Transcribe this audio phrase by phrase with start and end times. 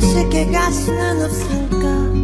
[0.00, 2.19] 쉽게 갈 수는 없을까?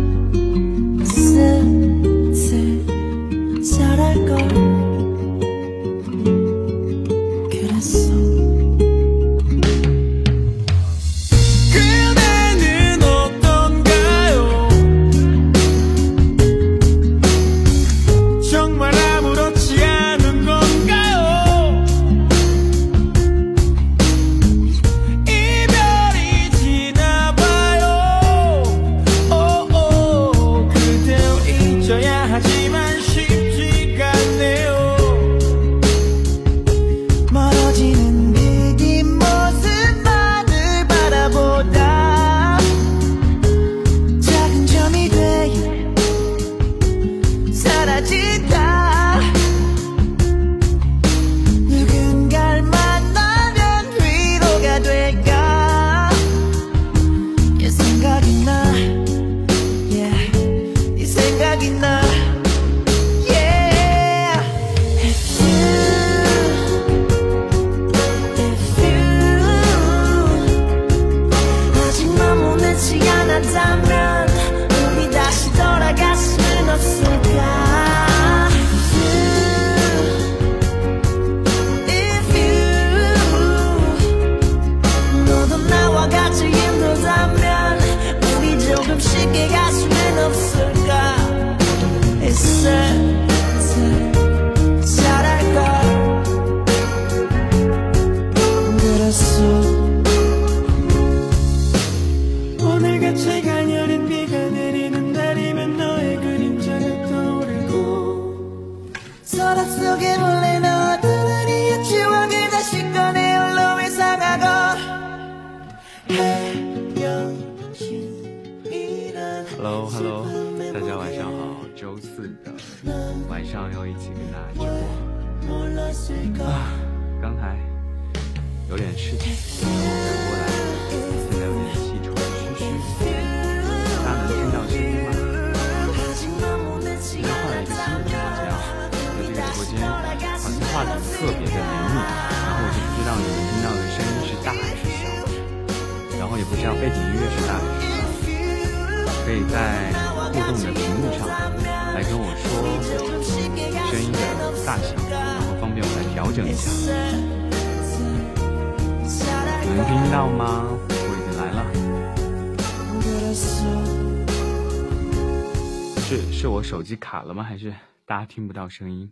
[166.09, 167.43] 是是我手机卡了吗？
[167.43, 167.75] 还是
[168.05, 169.11] 大家听不到声音？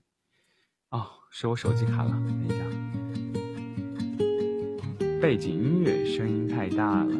[0.91, 2.55] 哦，是我手机卡了，等一下。
[5.21, 7.11] 背景音乐声音太大了，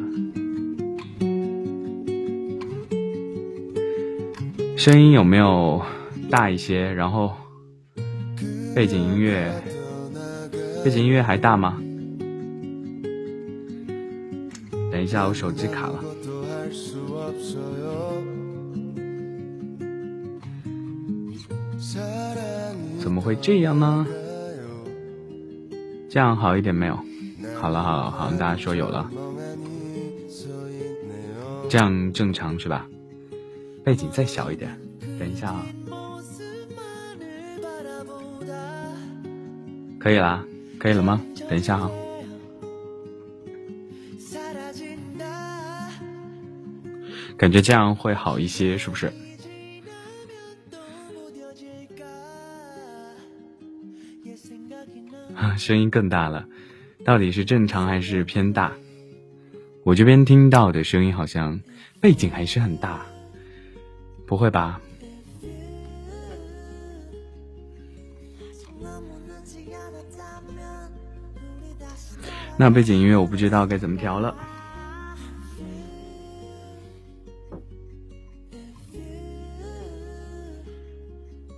[4.77, 5.83] 声音有没有
[6.31, 6.89] 大一些？
[6.93, 7.35] 然后
[8.73, 9.61] 背景音乐，
[10.85, 11.77] 背景音乐还大吗？
[14.89, 16.14] 等一下，我手机卡了。
[23.25, 24.05] 会这样呢？
[26.07, 26.95] 这样好一点没有？
[27.59, 29.09] 好了好了，好像大家说有了，
[31.67, 32.87] 这样正常是吧？
[33.83, 34.79] 背景再小一点，
[35.17, 35.65] 等一下啊，
[39.99, 40.45] 可以啦，
[40.77, 41.19] 可以了吗？
[41.49, 41.89] 等一下哈，
[47.35, 49.11] 感觉这样会好一些，是不是？
[55.57, 56.45] 声音更大了，
[57.03, 58.71] 到底是正常还是偏大？
[59.83, 61.59] 我这边听到的声音好像
[62.01, 63.05] 背景还是很大，
[64.25, 64.81] 不会吧？
[72.57, 74.33] 那背景音乐我不知道该怎么调了。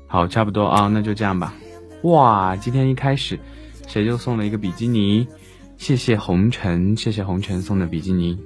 [0.08, 1.54] 好，差不多啊，那就这样吧。
[2.04, 3.40] 哇，今天一开始。
[3.88, 5.26] 谁就送了一个比基尼，
[5.78, 8.38] 谢谢红尘，谢谢红尘送的比基尼。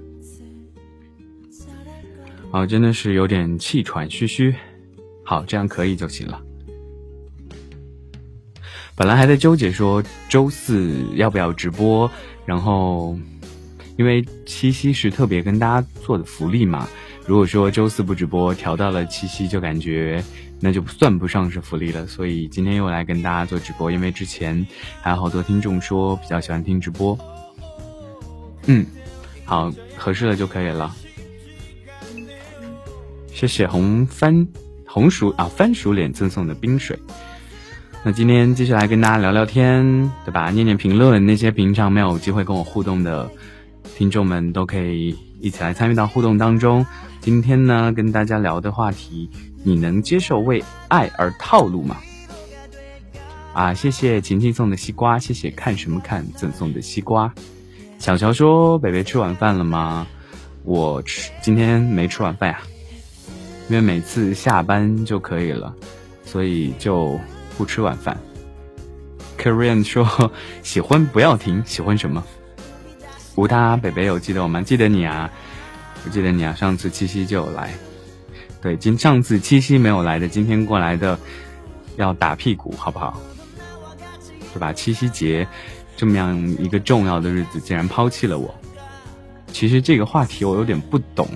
[2.51, 4.53] 哦，真的是有点气喘吁吁。
[5.25, 6.41] 好，这样可以就行了。
[8.95, 12.09] 本来还在纠结说周四要不要直播，
[12.45, 13.17] 然后
[13.97, 16.87] 因为七夕是特别跟大家做的福利嘛，
[17.25, 20.23] 如果说周四不直播，调到了七夕，就感觉。
[20.63, 24.65] 那就算不上是福利了，所以今天又来跟大家做直播，因为之前
[25.01, 27.17] 还有好多听众说比较喜欢听直播。
[28.67, 28.85] 嗯，
[29.43, 30.95] 好，合适了就可以了。
[33.33, 34.47] 谢谢红番
[34.85, 36.95] 红薯啊番薯脸赠送的冰水。
[38.03, 39.83] 那今天继续来跟大家聊聊天，
[40.23, 40.51] 对吧？
[40.51, 43.27] 念念评论，那些平常没有机会跟我互动的
[43.95, 46.85] 听众们都可以一起来参与到互动当中。
[47.19, 49.27] 今天呢，跟大家聊的话题。
[49.63, 51.97] 你能接受为爱而套路吗？
[53.53, 57.33] 啊，谢谢晴晴送的西瓜，谢谢看什么看赠送的西瓜。
[57.99, 60.07] 小乔说：“北北吃晚饭了吗？”
[60.63, 62.61] 我吃，今天没吃晚饭呀，
[63.67, 65.75] 因为每次下班就可以了，
[66.23, 67.19] 所以就
[67.57, 68.17] 不吃晚饭。
[69.37, 70.31] Korean 说
[70.63, 72.23] ：“喜欢不要停，喜欢什么？”
[73.35, 74.61] 无他，北北有记得我吗？
[74.61, 75.29] 记得你啊，
[76.05, 77.73] 我记得你啊，上次七夕就有来。
[78.61, 81.17] 对，今上次七夕没有来的，今天过来的，
[81.97, 83.19] 要打屁股，好不好？
[84.53, 84.71] 对吧？
[84.71, 85.47] 七夕节
[85.97, 88.53] 这么样一个重要的日子，竟然抛弃了我。
[89.47, 91.27] 其实这个话题我有点不懂，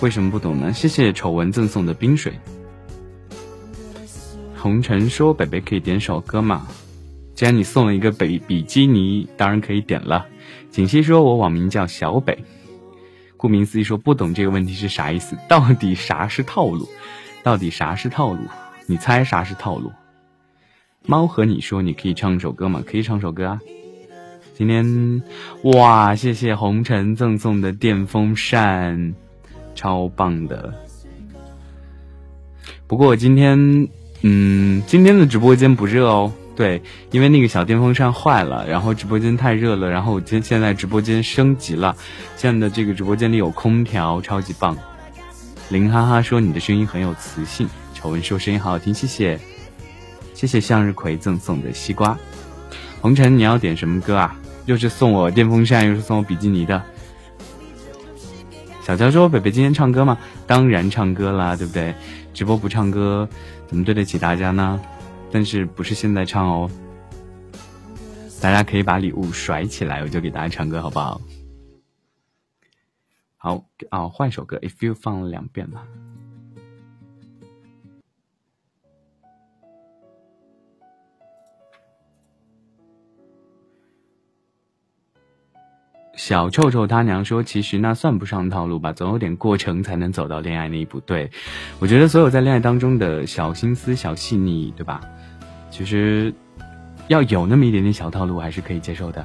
[0.00, 0.72] 为什么不懂呢？
[0.72, 2.32] 谢谢丑闻赠送的冰水。
[4.56, 6.66] 红尘说：“北北可以点首歌吗？”
[7.34, 10.26] 既然你送了一个北比基尼，当然可以点了。
[10.70, 12.36] 锦溪说：“我网名叫小北。”
[13.38, 15.38] 顾名思义，说不懂这个问题是啥意思？
[15.48, 16.86] 到底啥是套路？
[17.42, 18.40] 到底啥是套路？
[18.86, 19.92] 你猜啥是套路？
[21.06, 22.82] 猫和你说，你可以唱首歌吗？
[22.84, 23.60] 可以唱首歌啊！
[24.54, 25.22] 今天
[25.62, 29.14] 哇，谢谢红尘赠送的电风扇，
[29.76, 30.74] 超棒的。
[32.88, 33.88] 不过今天，
[34.22, 36.32] 嗯，今天的直播间不热哦。
[36.58, 41.94] 对，因为那个小电风扇坏了，然后直播间太热了，然后我今现在直播间升级了，
[42.36, 44.76] 现在的这个直播间里有空调，超级棒。
[45.68, 49.38] 林哈哈说你的声音很有磁性，丑闻说声音好好听，谢谢，
[50.34, 52.18] 谢谢向日葵赠送的西瓜。
[53.00, 54.36] 红尘你要点什么歌啊？
[54.66, 56.82] 又是送我电风扇，又是送我比基尼的。
[58.82, 60.18] 小乔说北北今天唱歌吗？
[60.44, 61.94] 当然唱歌啦，对不对？
[62.34, 63.28] 直播不唱歌
[63.68, 64.80] 怎么对得起大家呢？
[65.30, 66.70] 但是不是现在唱哦，
[68.40, 71.20] 大家可以把礼物甩起来，我就给大家唱歌，好不好？
[73.36, 75.84] 好啊，换首歌，If you 放了两遍了。
[86.16, 91.30] 小臭臭他娘说：“其实那算不上套路吧，总有点过程才能走到恋爱那一步。”对，
[91.78, 95.00] 我觉得所有在恋爱当中的小心思、小细腻，对吧？
[95.78, 96.34] 其实
[97.06, 99.24] 要有那么一点点小套路，还是可以接受的。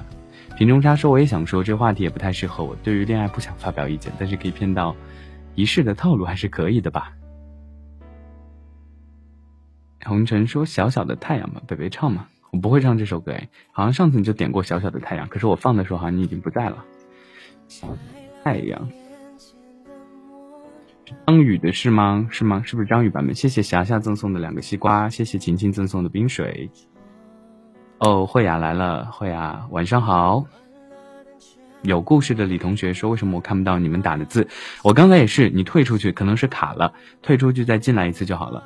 [0.56, 2.76] 瓶中沙说：“我也想说，这话题也不太适合我。
[2.84, 4.96] 对于恋爱不想发表意见，但是可以骗到
[5.56, 7.12] 仪式的套路还是可以的吧。”
[10.06, 16.86] 红尘说小小的太阳嘛，北北唱嘛，我不会唱这首歌哎，好像上次你就点过小小的太阳，可是我放的时候好像你已经不在了。
[17.68, 17.88] 小
[18.44, 18.88] 太阳，
[21.28, 22.28] 张宇的是吗？
[22.30, 22.62] 是吗？
[22.66, 23.36] 是不是张宇版本？
[23.36, 26.70] 谢谢霞霞赠送的两个西瓜，谢谢晴晴赠送的冰水。
[28.00, 30.46] 哦，慧雅来了，慧雅晚上好。
[31.84, 34.48] 有故事的李同学说：“为什么我看不到你们打的字？
[34.84, 38.64] 我刚才也是，你退出去可能是卡了，退出去再进来一次就好了。”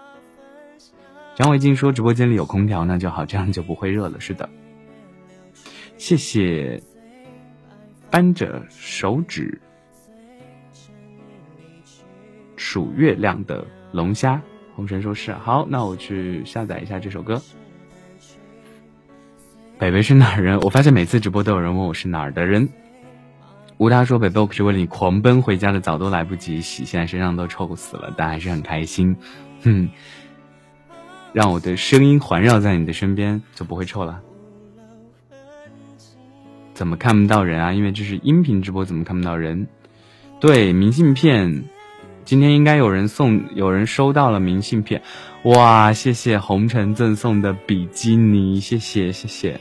[1.33, 4.47] 张伟静说：“直播间里有空调，那就好，这样就不会热了。”是的，
[5.97, 6.81] 谢谢
[8.11, 9.59] 扳着手指
[12.77, 14.39] 数月亮的龙虾。
[14.75, 17.41] 红尘说是好，那我去下载一下这首歌。
[19.79, 20.59] 北北是哪儿人？
[20.59, 22.69] 我发现每次直播都有人问我是哪儿的人。
[23.77, 29.15] 吴达说：“北北，我可是为了你狂奔回家的，早都来不及洗，现在身上都臭死了，但还是很开心。
[29.63, 29.89] 哼，
[31.33, 34.21] 让我的声音环绕在你的身边，就不会臭了。
[36.75, 37.73] 怎么看不到人啊？
[37.73, 39.67] 因为这是音频直播，怎么看不到人？
[40.39, 41.63] 对，明信片，
[42.27, 45.01] 今天应该有人送，有人收到了明信片。
[45.43, 49.57] 哇，谢谢红尘赠送的比基尼，谢谢谢谢，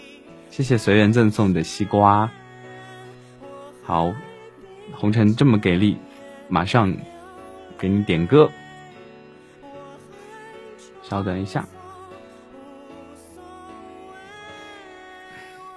[0.50, 2.28] 谢谢随缘赠送的西瓜。”
[3.86, 4.12] 好，
[4.92, 5.96] 红尘这么给力，
[6.48, 6.92] 马上
[7.78, 8.50] 给你点歌。
[11.04, 11.64] 稍等一下。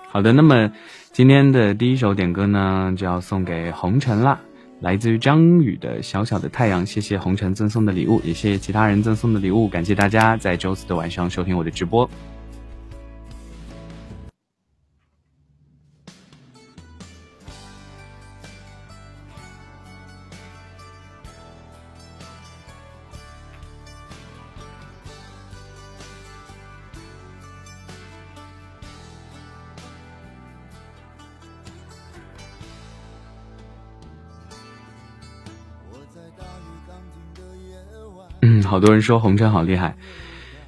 [0.08, 0.72] 好的，那么
[1.12, 4.39] 今天的第一首点歌呢，就要送给红尘啦，
[4.81, 6.86] 来自于张宇的《小小的太阳》。
[6.86, 12.09] 谢谢红尘赠送的礼物，也谢谢其他人赠送的礼物，感谢大家在周四的晚上收听我的直播。
[38.70, 39.98] 好多人说红尘好厉害，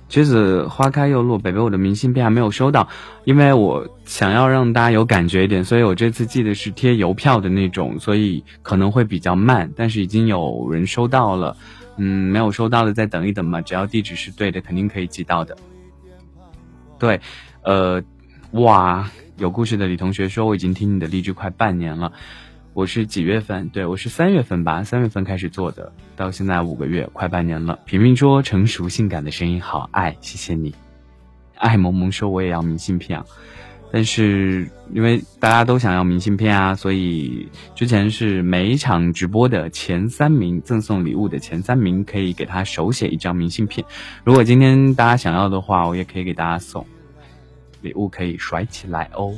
[0.09, 2.89] 橘子花开又落，北北我的明信片还没有收到，
[3.23, 11.55] 因为我想要让大家有感觉一点，所以我这次寄的是贴邮票的那种，所以可能会比较慢，但是已经有人收到了，
[11.97, 15.55] 嗯，没有收到的再等一等嘛，只要地址是对的，肯定可以寄到的。
[16.99, 17.21] 对，
[17.63, 18.01] 呃，
[18.51, 22.11] 哇，有故事的李同学说我已经听你的励志快半年了。
[22.73, 23.67] 我是几月份？
[23.69, 27.77] 对我是三月份吧，三月份开始做的，到现在五个月，快半年了。
[27.85, 30.73] 平平说成熟性感的声音好爱，谢谢你。
[31.55, 33.25] 爱萌萌说我也要明信片啊，
[33.91, 43.85] 但是因为大家都想要明信片啊，所以之前是每一场直播的前三名赠送礼物的前三名可以给他手写一张明信片。
[44.23, 46.85] 如果今天大家想要的话，我也可以给大家送
[47.81, 49.35] 礼物，可以甩起来哦。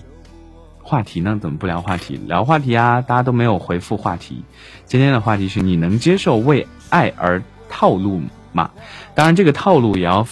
[0.83, 1.39] 话题呢？
[1.41, 2.19] 怎么不聊话题？
[2.27, 3.01] 聊话题啊！
[3.01, 4.43] 大家都没有回复话题。
[4.85, 8.21] 今天的话题是你能接受为爱而套路
[8.51, 8.69] 吗？
[9.15, 10.27] 当然，这个套路也要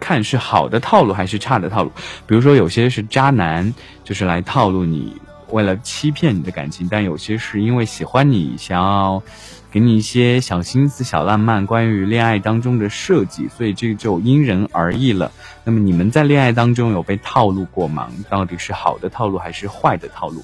[0.00, 1.92] 看是好的套路还是差的套路。
[2.26, 9.22] 比如说，有些是渣男，就是来套路你，为了欺骗你的感情；但有些是因为喜欢你，想要。
[9.70, 15.30] 给你一些小心思、小浪漫，关于恋爱当中的设计，所以这就因人而异了。
[15.62, 18.10] 那么你们在恋爱当中有被套路过吗？
[18.28, 20.42] 到底是好的套路还是坏的套路？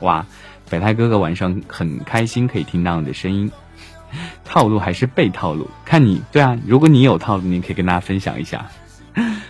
[0.00, 0.26] 哇，
[0.68, 3.50] 北太哥哥晚上很开心，可以听到你的声音。
[4.44, 5.70] 套路还是被套路？
[5.84, 8.66] 看你对啊，如果你有套路，你可以跟大家分享一下。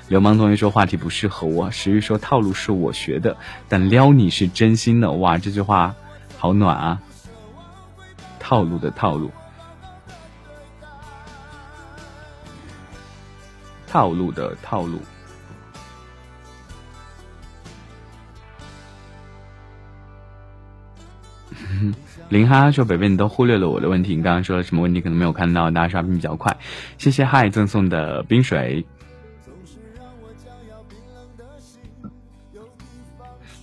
[0.08, 3.36] 流氓同学说话题不适合我，石玉说套路是我学的，
[3.68, 5.10] 但撩你是真心的。
[5.12, 5.94] 哇，这句话
[6.36, 7.00] 好暖啊！
[8.50, 9.30] 套路的套路，
[13.86, 14.98] 套路的套路。
[22.28, 24.16] 林哈哈说：“北北，你都忽略了我的问题。
[24.16, 25.00] 你刚刚说了什么问题？
[25.00, 25.70] 可能没有看到。
[25.70, 26.56] 大家刷屏比较快，
[26.98, 28.84] 谢谢嗨赠送的冰水。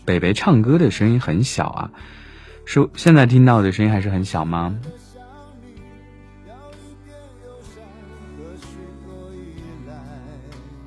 [0.06, 1.91] 北北唱歌的声音很小啊。”
[2.69, 4.77] 是现在听到的声音还是很小吗？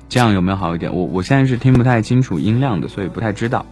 [0.07, 0.93] 这样有没有好一点？
[0.93, 3.65] 我我现在是听不太清楚音量的，所以不太知道。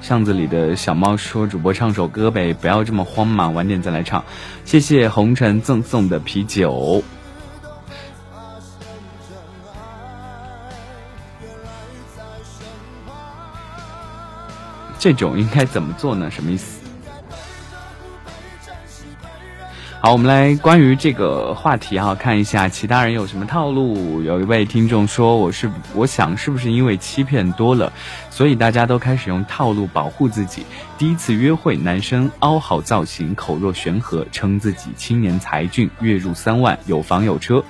[0.00, 4.24] 巷子里的小猫说：“主播唱首歌呗，不要这么慌嘛，晚点再来唱。”
[4.64, 7.02] 谢谢红尘赠送的啤酒。
[15.06, 16.28] 这种应该怎么做呢？
[16.28, 16.80] 什么意思？
[20.00, 24.20] 好，我们来关于这个话题哈，看一下其他人有什么套路。
[24.20, 27.92] 有一位听众说：“我是我想是不是因为欺骗多了，
[28.30, 30.66] 所以大家都开始用套路保护自己？
[30.98, 37.62] 第一次约会，男生凹好造型，口若悬河，称自己青年才俊，月入三万，有房有车；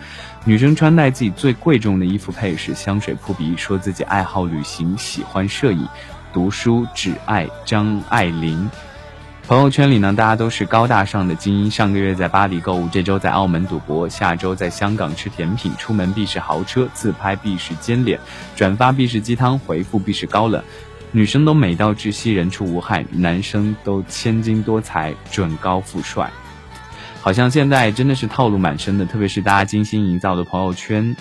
[0.46, 5.86] 女生穿戴自己最贵重的衣服配饰，香水扑鼻，说自己爱好旅行，喜欢摄影，
[6.36, 8.70] 读书只爱张爱玲。”
[9.48, 11.70] 朋友圈里呢，大家都是高大上的精英。
[11.70, 18.20] 上个月在巴黎购物，这周在澳门赌博，下周在香港吃甜品，出门必是豪车，自拍必是尖脸，
[18.54, 20.62] 转发必是鸡汤，回复必是高冷。
[21.10, 26.30] 女生都美到窒息，人畜无害；男生都千金多财，准高富帅。
[27.22, 31.16] 好像现在真的是套路满身的，特别是大家精心营造的朋友圈。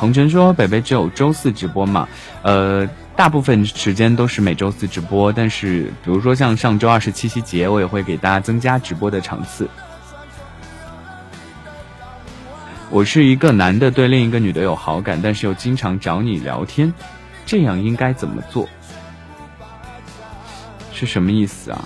[0.00, 2.08] 鹏程说：“北北只有周四直播嘛？
[2.42, 9.68] 呃。”大部分时间都是每周四直播，但是比如说像上周二是七夕节，我也会给大家增加直播的场次。
[12.88, 16.90] 我是一个男的，对另一个女的有好感，但是又经常找你聊天，
[17.44, 18.66] 这样应该怎么做？
[20.94, 21.84] 是什么意思啊？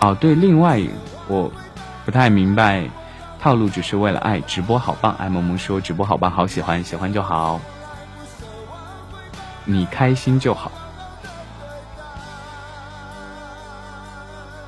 [0.00, 0.80] 哦，对，另外
[1.28, 1.52] 我
[2.06, 2.88] 不太明白，
[3.40, 4.38] 套路只是为了爱。
[4.40, 7.60] 直播好棒，爱萌萌说直播好棒，好喜欢，喜欢就好。
[9.64, 10.70] 你开心就好。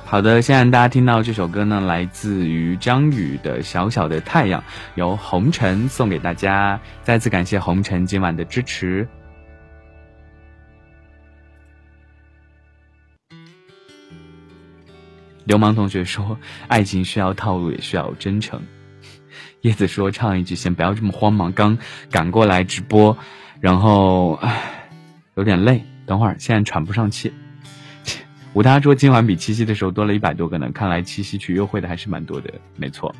[0.05, 4.61] 好的，现在大家听到这首歌呢，来自于张宇的《小小的太阳》，
[4.95, 6.79] 由红尘送给大家。
[7.03, 9.07] 再次感谢红尘今晚的支持。
[15.45, 18.61] 流氓同学说：“爱情需要套路，也需要真诚。”
[19.61, 21.77] 叶子说：“唱一句，先不要这么慌忙，刚
[22.09, 23.17] 赶过来直播，
[23.59, 24.79] 然后唉。”
[25.35, 27.33] 有点累，等会儿现在喘不上气。
[28.53, 33.15] 吴大说今晚比七夕的时候多了一百多个呢，看来七夕去约会的还是蛮多的，没错。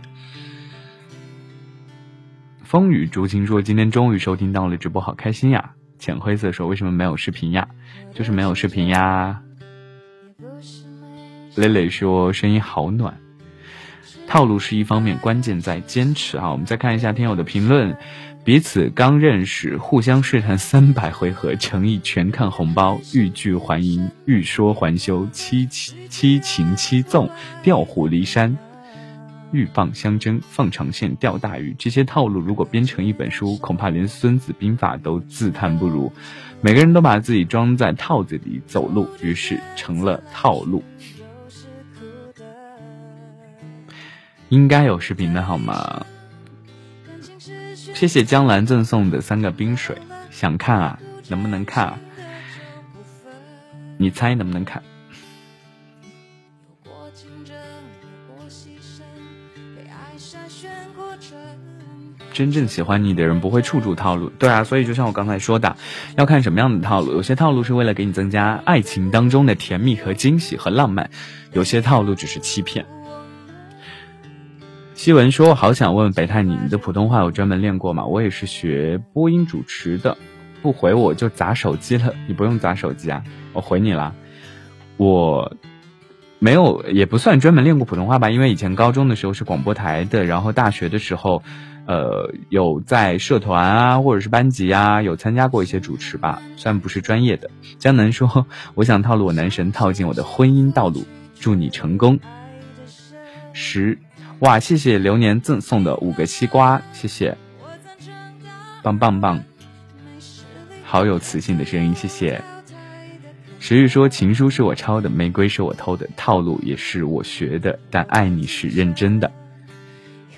[2.63, 5.71] 风雨竹青说今天终于收听到了直播，好开心呀！
[5.97, 7.67] 浅灰色说为什么没有视频呀？
[8.13, 9.41] 就是没有视频呀。
[11.55, 13.15] 磊磊说声音好暖。
[14.27, 16.51] 套路是一方面，关键在坚持啊！
[16.51, 17.95] 我们再看一下听友的评论。
[18.43, 27.29] 彼此刚认识，互相试探三百回合，诚意全看红包，欲拒还迎，欲说还休，七七七情七纵，
[27.61, 28.57] 调虎离山，
[29.51, 31.75] 鹬蚌相争，放长线钓大鱼。
[31.77, 36.11] 这些套路如果编成一本书，恐怕连《孙子兵法》都自叹不如。
[36.61, 40.83] 每个人都把自己装在套子里走路，于是成了套路。
[44.53, 46.05] 应该有视频的好吗？
[47.95, 49.97] 谢谢江兰赠送的三个冰水，
[50.29, 50.99] 想看啊？
[51.27, 51.87] 能不能看？
[51.87, 51.99] 啊？
[53.97, 54.83] 你猜能不能看？
[62.31, 65.75] 真正喜欢你的人不会处处套路，对啊，所以就像我刚才说的，
[66.15, 67.11] 要看什么样的套路。
[67.13, 71.09] 有些套路是为了给你增加爱情当中的甜蜜和惊喜和浪漫，
[71.53, 72.85] 有些套路只是欺骗。
[75.03, 78.05] 西文说：“好想问北泰，你你的普通话有专门练过吗？
[78.05, 80.17] 我也是学播音主持的，
[80.61, 82.13] 不回我就砸手机了。
[82.25, 84.15] 你不用砸手机啊，我回你了。
[84.95, 85.57] 我
[86.39, 91.43] 没有，也不算专门练过普通话吧，因为以前高中的时候是广播台的，然后大学的时候，
[91.85, 97.49] 呃，有在社团啊，或者是班级啊，有参加过一些主持吧，虽然不是专业的。
[97.77, 101.03] 江南说：我想套路我男神，套进我的婚姻道路，
[101.37, 102.17] 祝你成功。
[103.51, 103.97] 十。”
[104.43, 107.37] 哇，谢谢流年赠送的五个西瓜，谢谢，
[108.81, 109.41] 棒棒棒，
[110.83, 112.41] 好有磁性的声音，谢谢。
[113.61, 119.31] 石玉说情书是我抄的，玫瑰是我偷的，套路也是我学的，但爱你是认真的。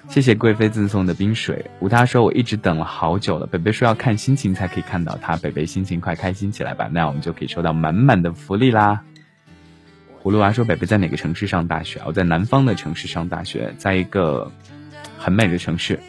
[0.07, 9.01] 谢谢贵妃赠送的冰水，吴他说我一直等了好久了，北北说要看心情才可以看到他，北北心情快开心起来吧，那我们就可以收到满满的福利啦。
[10.25, 12.01] 葫芦娃说：“北北在哪个城市上大学？
[12.03, 14.51] 我在南方的城市上大学，在一个
[15.19, 15.99] 很美的城市。”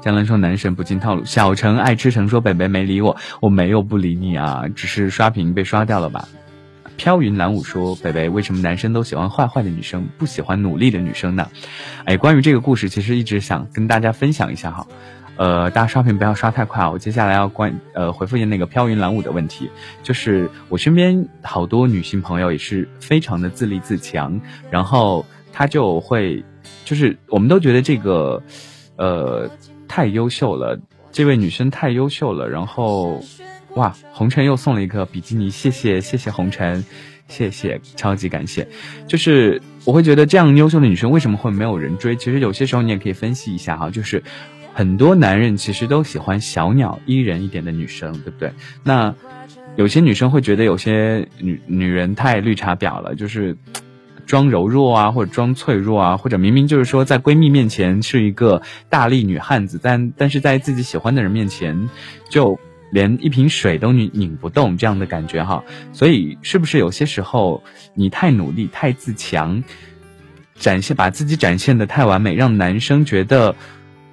[0.00, 6.26] 江兰说：“男神不进套路。”小陈爱吃橙说：“北北没理我，我没有不理你啊，只是刷屏被刷掉了吧。”
[6.96, 11.50] 飘云蓝舞说：“北北为什么男生都喜欢坏坏的女生，不喜欢努力的女生呢？”
[12.06, 14.86] 哎，关于这个故事，其实一直想跟大家分享一下哈。
[15.36, 16.90] 呃，大家刷屏不要刷太快啊！
[16.90, 19.70] 我接下来要关呃回复一下那个飘云蓝舞的问题，
[20.02, 26.42] 就是我身边好多女性朋友也是非常的自立自强，然后她就会，
[26.84, 28.42] 就是我们都觉得这个，
[28.96, 29.50] 呃，
[29.86, 30.78] 太优秀了，
[31.12, 33.22] 这位女生太优秀了，然后，
[33.74, 36.82] 哇，红尘又送了一个比基尼，谢谢谢谢红尘，
[37.28, 38.66] 谢谢，超级感谢。
[39.06, 42.16] 就是我会觉得这样优秀的女生为什么会没有人追？
[42.16, 44.22] 其实有些时候你也可以分析一下哈，就是
[44.76, 48.52] 很多男人其实都喜欢小鸟依人一点的女生，对不对？
[48.84, 49.14] 那
[49.74, 53.56] 有些女生会觉得有些女女人太绿茶婊了，就是
[54.26, 58.60] 装柔弱啊，或者装脆弱啊，或者明明就是说在闺蜜面前是一个
[58.90, 61.88] 大力女汉子，但但是在自己喜欢的人面前
[62.28, 62.60] 就。
[62.92, 69.64] 连一瓶水都拧拧不动，这样的感觉哈，所以是不是有些时候你太努力、太自强，
[70.54, 73.56] 展现把自己展现的太完美，让男生觉得，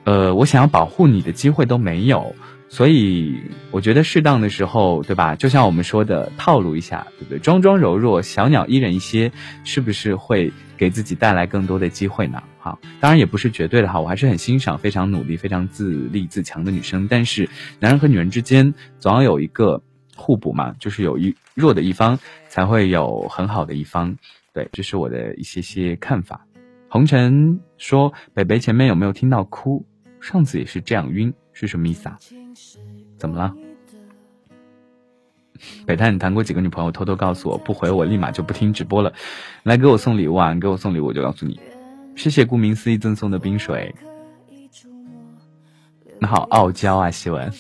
[0.04, 2.36] 呃，我想要保护你的机会都没有。
[2.70, 3.40] 所以
[3.70, 5.36] 我觉得适当的时候，对吧？
[5.36, 7.38] 就像我们说的，套路一下，对不对？
[7.38, 9.32] 装装柔弱，小鸟依人一些，
[9.64, 12.42] 是不是会给自己带来更多的机会呢？
[12.58, 17.08] 好，当然也不是绝对的哈，我还是很欣赏非常努力、非常自立自强的女生。
[17.08, 17.48] 但是，
[17.80, 19.84] 男人和女人之间总要有一个
[20.16, 22.18] 互补嘛，就是有一弱的一方
[22.50, 24.18] 才会有很好的一方。
[24.52, 26.48] 对，这是我的一些些看法。
[26.90, 29.86] 红尘说：“北北前面有没有听到哭？
[30.24, 32.18] 上次也是这样晕，是什么意思啊？”
[33.20, 33.54] 怎么了？
[35.86, 36.92] 北太，你谈过几个女朋友？
[36.92, 39.14] 偷偷告诉我，不回我立马就不听直播了。
[39.64, 40.54] 来给我送礼物啊！
[40.54, 41.60] 你给我送礼物，我就告诉你。
[42.16, 43.94] 谢谢顾名思义赠送的冰水。
[46.20, 47.52] 那好傲娇啊，希文。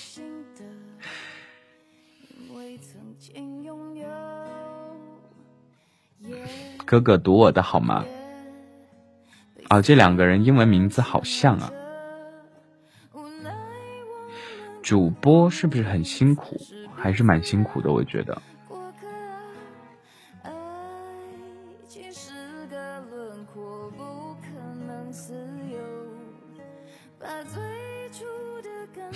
[6.85, 8.05] 哥哥读我的好吗？
[9.67, 11.71] 啊，这两个人英文名字好像啊。
[14.83, 16.59] 主播是不是很辛苦？
[16.93, 18.39] 还是蛮辛苦的，我觉得。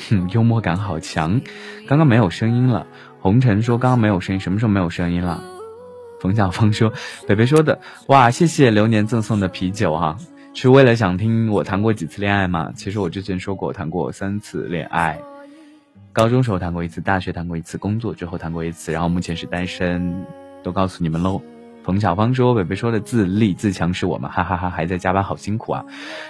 [0.09, 1.41] 哼， 幽默感好强。
[1.85, 2.87] 刚刚没有声音了。
[3.19, 5.43] 红尘说刚刚没有声音，什么时候没有声音了？
[6.21, 6.93] 冯小芳说，
[7.27, 10.17] 北北说的，哇，谢谢流年赠送的啤酒哈，
[10.53, 12.71] 是为了想听我谈过几次恋爱吗？
[12.73, 15.19] 其实我之前说过，我谈过三次恋爱。
[16.17, 20.25] 高中时候谈过一次，大学谈过一次，工作之后谈过一次，然后目前是单身，
[20.63, 21.39] 都告诉你们喽。
[21.83, 25.85] 冯小芳说：“北北说的自立自强是我们， 哈哈哈，还在加班，好辛苦啊。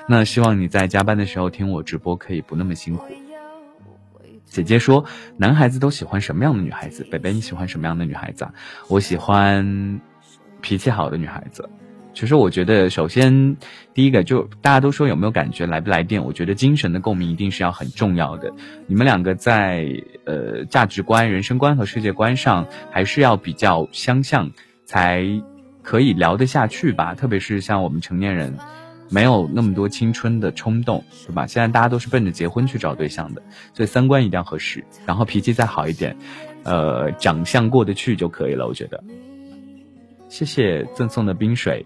[0.05, 3.05] 那希望你在加班的时候听我直播，可以不那么辛苦。”
[4.43, 5.05] 姐姐说
[5.39, 7.05] ：“男孩子都喜欢什么样的女孩子？
[7.09, 8.53] 北北你喜欢什么样的女孩子啊？
[8.89, 10.01] 我喜欢
[10.59, 11.69] 脾气好的女孩子。”
[12.17, 13.55] 其实我觉得，首先
[13.93, 16.25] 第一个就大家都说有没有感觉来不来电？
[16.25, 18.51] 我觉得精神的共鸣一定是要很重要的。
[18.87, 19.85] 你们两个在
[20.25, 24.49] 呃价值观、人生观和世界观上还是要比较相像，
[24.83, 25.27] 才
[25.83, 27.13] 可以聊得下去吧。
[27.13, 28.51] 特别是像我们成年人，
[29.11, 31.45] 没有那么多青春的冲动，对吧？
[31.45, 33.43] 现在大家都是奔着结婚去找对象的，
[33.75, 36.17] 所以三观一定要合适，然后脾气再好一点，
[36.63, 38.65] 呃，长相过得去就可以了。
[38.65, 39.03] 我觉得，
[40.29, 41.85] 谢谢赠送的冰水。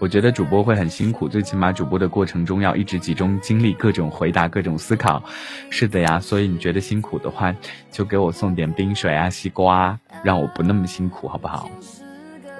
[0.00, 5.22] 我觉得主播会很辛苦，最起码主播的过程中要一直集中精力，各种回答，各种思考。
[5.68, 7.54] 是的呀，所以你觉得辛苦的话，
[7.92, 11.70] 就给我送点冰水啊，西瓜，让我不那么辛苦，好不好？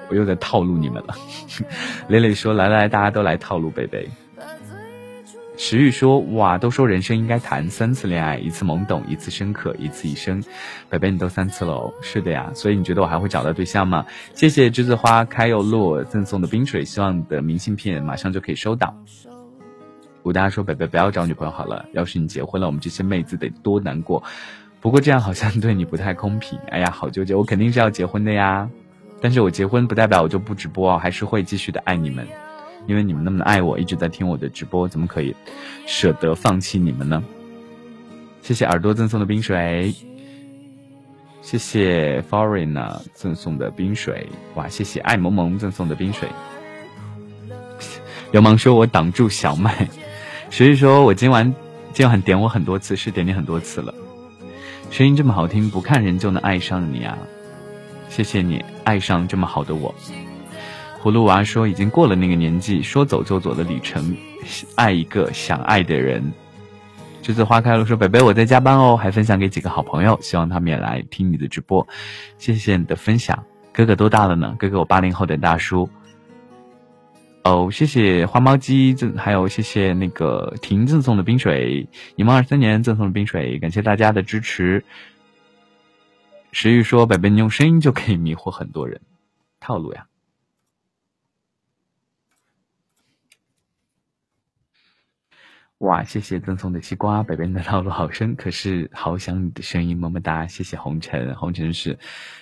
[0.07, 1.15] 我又在套路你们了。
[2.09, 4.07] 磊磊说：“来来，大家都来套路贝贝。”
[5.63, 10.43] 石玉说：“哇，都说人生应该谈三次恋爱，一次懵懂，一次深刻，一次一生。
[10.89, 11.93] 北北，你都三次喽？
[12.01, 14.03] 是的呀，所以你觉得我还会找到对象吗？
[14.33, 18.91] 谢谢栀子花开又落赠送的冰水，希望你的明信片马上就可以收到。
[20.23, 24.23] 武大说：北北不要找女朋友好了，要是你结婚了，我们这些妹子得多难过。
[24.79, 26.57] 不过这样好像对你不太公平。
[26.69, 28.67] 哎呀，好纠结，我肯定是要结婚的呀。
[29.21, 32.25] 但是我结婚不代表我就不直播，还是会继续的爱你们。”
[32.87, 35.35] 因为你们那么爱我，一直在听我的直播，怎么可以
[35.85, 37.23] 舍得放弃你们呢？
[38.41, 39.93] 谢谢耳朵赠送的冰水，
[41.41, 46.27] 谢谢 Foreigner 赠送的冰水，哇，谢谢爱萌萌赠送的冰水。
[48.31, 49.87] 流氓说我挡住小麦，
[50.49, 51.53] 所以说我今晚
[51.93, 53.93] 今晚点我很多次，是点你很多次了。
[54.89, 57.17] 声音这么好听，不看人就能爱上你啊！
[58.09, 59.93] 谢谢你爱上这么好的我。
[61.01, 64.15] 葫芦娃说：“已经过了那个年纪，说走就走的旅程，
[64.75, 66.23] 爱一个想爱的人。”
[67.23, 71.87] 栀子花开了说：“北北，我在加班哦，还分享给几个好朋友，希望他们也来听你的直播。
[72.37, 74.55] 谢谢你的分享，哥哥多大了呢？
[74.59, 75.89] 哥哥我八零后的大叔。
[77.45, 84.83] 哦，谢谢花猫鸡赠，还有谢谢那个婷赠送的冰水，你们二三年赠送的冰水，感谢大家的支持。
[86.51, 89.01] 石玉说：北北，你用声音就可以迷惑很多人，
[89.59, 90.05] 套路呀。”
[95.81, 101.97] 哇，谢谢赠送的西瓜，北边的套路好深，可是好想你的声音，么么哒，谢谢红尘，红尘是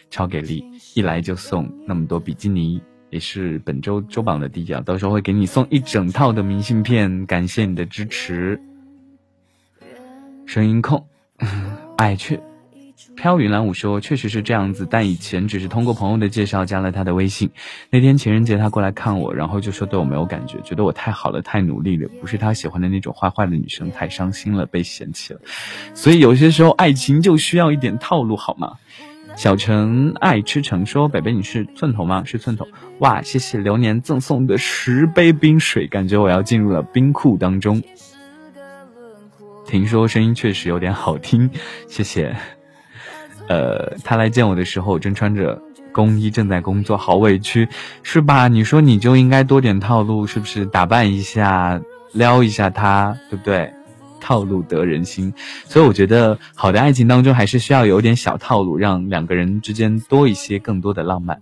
[0.10, 0.62] 超给力，
[0.94, 8.60] 一来就送那么多比基尼，也是本周周榜的第一啊，到时候会给你送一整套的明信片，感谢你的支持。
[10.46, 11.08] 声音控，
[11.96, 12.42] 爱去。
[13.16, 17.50] 飘云蓝舞说：“确实是这样子，但以前只是通过朋友的介绍加了他的微信。
[17.90, 25.42] 那天情人节他过来看我，然后就说对我没有感觉，觉得我太好了，太努力了，不是他喜欢的那种坏坏的女生，太伤心了，被嫌弃了。
[25.94, 28.74] 所以有些时候爱情就需要一点套路，好吗？”
[29.36, 32.24] 小陈爱吃橙说：“北北你是寸头吗？
[32.26, 32.68] 是寸头。
[33.00, 37.82] 哇，谢谢流年赠送的十杯冰水，感觉我要进入了冰库当中。
[39.66, 41.50] 听说声音确实有点好听，
[41.88, 42.36] 谢谢。”
[43.50, 47.68] 呃，他来见我的时候，我正穿着工衣，正在工作，好委屈，
[48.04, 48.48] 是吧？
[48.48, 50.66] 你说你就应该多点套路，是不是？
[50.68, 51.82] 打扮一下，
[52.14, 53.74] 撩一下他，对不对？
[54.22, 55.34] 套路得人心，
[55.66, 61.42] 所以我觉得好的爱情当中还是需要有点小套路，让两个人之间多一些更多的浪漫。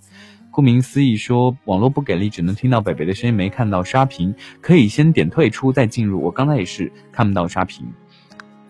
[0.51, 6.21] 顾名思义，说网络不给力，只能听到北北的声音，没看到刷屏，可以先点退出再进入。
[6.21, 7.85] 我刚才也是看不到刷屏，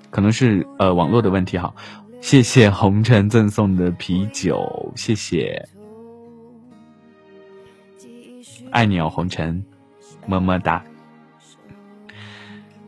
[0.10, 1.74] 可能是呃网络的问题哈。
[2.28, 5.66] 谢谢红尘赠送的啤酒，谢谢，
[8.70, 9.64] 爱你哦，红尘，
[10.26, 10.84] 么么哒。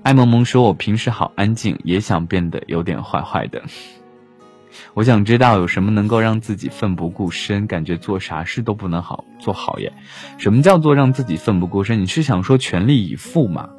[0.03, 3.63] 爱萌萌说：“我平时好安静，也想变得有点坏坏的。
[4.93, 9.89] 我想知道有什么能够让自己奋不顾身，感觉做啥事都不能好做好耶？
[10.37, 12.01] 什么叫做让自己奋不顾身？
[12.01, 13.69] 你是想说全力以赴吗？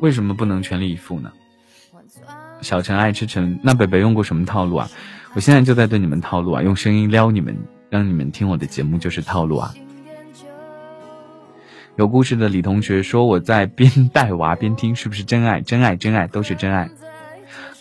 [0.00, 1.32] 为什么不能全力以赴呢？”
[2.60, 4.88] 小陈爱吃陈，那北北用过什么套路啊？
[5.34, 7.56] 我现在就在对你们套路啊，用声音撩你们，
[7.90, 9.74] 让你们听我的节目就是套路啊。
[11.96, 15.60] 有故事的李同学说我在边带娃边听，是不是真爱？
[15.60, 16.88] 真爱，真爱，都是真爱。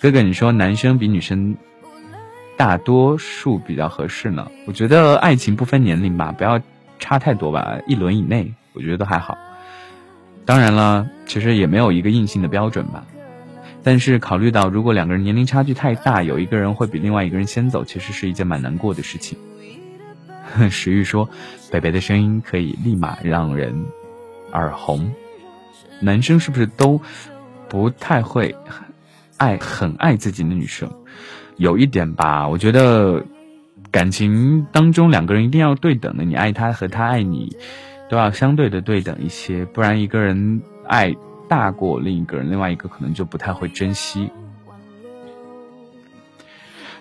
[0.01, 1.55] 哥哥，你说男生比女生
[2.57, 4.47] 大多数比较合适呢？
[4.65, 6.59] 我觉得爱情不分年龄吧，不要
[6.99, 9.37] 差太多吧，一轮以内，我觉得都还好。
[10.45, 13.05] 当然了，其实也没有一个硬性的标准吧。
[13.87, 19.39] 但是考虑到如果两个人年龄差距太大，有一个人会比另外一个人先走，其实是一件蛮难过的事情。
[20.69, 21.29] 石玉说
[21.71, 23.85] ：“北北的声音可以立马让人
[24.51, 25.09] 耳红。”
[26.03, 26.99] 男生是不是都
[27.69, 28.53] 不太会
[29.37, 30.91] 爱很爱自己的女生？
[31.55, 33.23] 有一点吧，我觉得
[33.89, 37.55] 感情当中两个人一定要对等的，你爱他和他爱你
[38.09, 41.15] 都要相对的对等一些，不然一个人爱。
[41.47, 44.29] 大过另一个人，另外一个可能就不太会珍惜。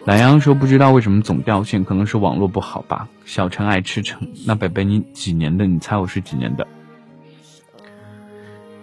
[0.05, 3.09] 懒羊说不知道为什么总掉线，可能是网络不好吧。
[3.25, 5.67] 小陈爱吃橙，那北北你几年的？
[5.67, 6.67] 你猜我是几年的？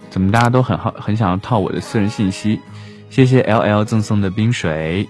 [0.09, 2.59] 怎么大家都很好，很想要套我的私人信息？
[3.09, 5.07] 谢谢 L L 赠送的冰水。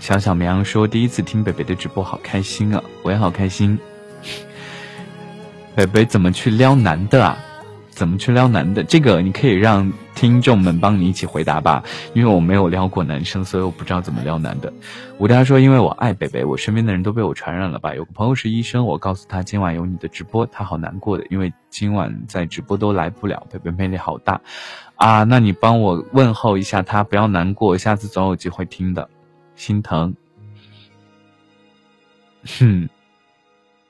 [0.00, 2.82] 小小绵羊说第一次听北北的直播，好开心啊！
[3.04, 3.78] 我也好开心。
[5.78, 7.38] 北北怎么去撩男的啊？
[7.90, 8.82] 怎么去撩男的？
[8.82, 14.72] 这个你可以让听众们帮你一起回答吧，因为我没有撩过男生，所以我不知道怎么撩男的。
[15.18, 17.94] 吴大说：“因为我爱北北，我身边的人都被我传染了吧？
[17.94, 23.46] 有个朋友是医生，我告诉他今晚有你的直播，他好难过的，因为今晚在直播都来不了。
[23.48, 24.40] 北北魅力好大
[24.96, 25.22] 啊！
[25.22, 29.08] 那你帮我问候一下他，不要难过，下次总有机会听的，
[29.54, 30.12] 心疼。”
[32.58, 32.88] 哼。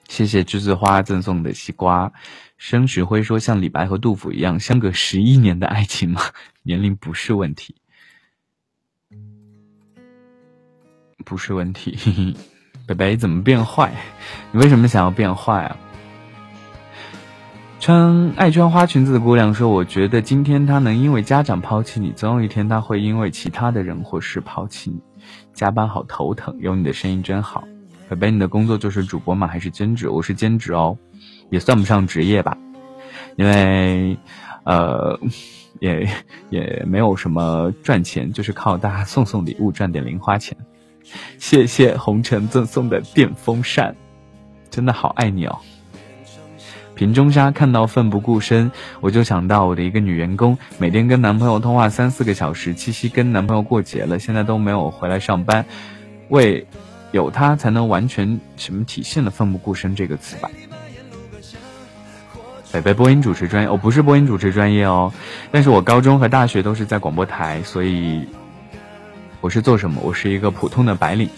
[0.09, 2.11] 谢谢栀子花赠送的西瓜，
[2.57, 6.23] 生石灰说像李白和杜甫一样，相隔十一年的爱情吗？
[6.65, 7.77] 年龄不是问题，
[11.25, 12.35] 不是问题。
[12.87, 13.93] 北北怎么变坏？
[14.51, 15.77] 你为什么想要变坏啊？
[17.79, 25.01] 穿爱穿花裙子的姑娘说：“我觉得今天他能因为家长抛弃你，总有一天他会因为其他的人或事抛弃你。
[25.53, 27.63] 加班好头疼，有你的声音真好。”
[28.09, 29.47] 北北，你的工作就是主播吗？
[29.47, 30.09] 还是兼职？
[30.09, 30.97] 我是兼职哦，
[31.51, 32.57] 也算不上职业吧，
[33.37, 34.17] 因为，
[34.65, 35.21] 呃，
[35.79, 36.09] 也
[36.49, 40.57] 也没有什么赚钱，就是靠大家送送礼物赚点零花钱。
[41.39, 43.95] 谢谢红尘赠送的电风扇，
[44.71, 45.59] 真的好爱你哦。
[46.95, 55.67] 瓶中沙看到奋不顾身，我就想到我的一个女员工，每天跟男朋友通话三四个小时，七夕跟男朋友过节了，现在都没有回来上班，
[56.31, 56.67] 为。
[57.13, 60.51] 有他才能完全什么体现了奋不顾身这个词吧。
[62.71, 65.11] 北北播音主持专业，我不是播音主持专业哦，
[65.51, 68.29] 但是我高中和大学都是在广播台，所以
[69.41, 70.01] 我是做什么？
[70.03, 71.31] 我是一个普通的白领。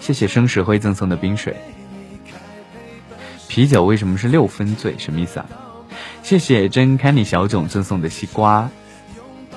[0.00, 1.56] 谢谢生石灰赠送的冰水。
[3.48, 4.96] 啤酒为什么是六分醉？
[4.98, 5.46] 什么意思啊？
[6.24, 8.68] 谢谢真 Candy 小囧赠送的西瓜，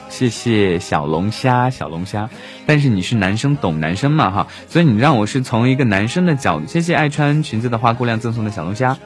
[0.09, 2.29] 谢谢小龙虾小龙虾。
[2.65, 8.97] 但是你是男生懂男生嘛哈，所以你让我是从一个男生的角，谢谢爱穿裙子的花姑娘赠送的小龙虾。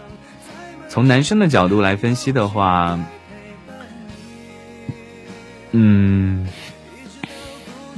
[0.89, 3.00] 从男生的角度来分析的话，
[5.72, 6.48] 嗯，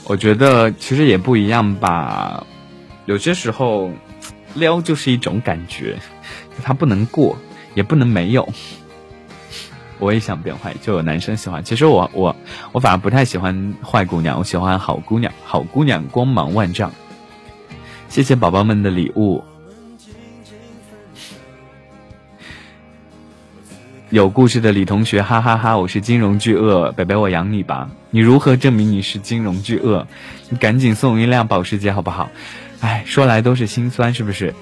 [0.05, 2.45] 我觉得其实也不一样吧。
[3.05, 3.91] 有些时候
[4.53, 5.97] 撩就是一种感觉，
[6.63, 7.37] 它不能过，
[7.73, 8.47] 也不能没有。
[9.99, 11.63] 我也想变坏，就有男生喜欢。
[11.63, 12.35] 其实我我
[12.71, 15.31] 我反而不太喜欢坏姑娘，我喜欢好姑娘。
[15.43, 16.91] 好姑娘光芒万丈。
[18.09, 19.43] 谢谢宝宝们的礼物。
[24.11, 25.77] 有故事的李同学，哈哈哈！
[25.77, 27.89] 我是金融巨鳄，北北我养你吧。
[28.11, 30.07] 你如何证明你是金融巨鳄？
[30.49, 32.29] 你赶紧送一辆保时捷好不好？
[32.79, 34.53] 哎，说来都是心酸，是不是？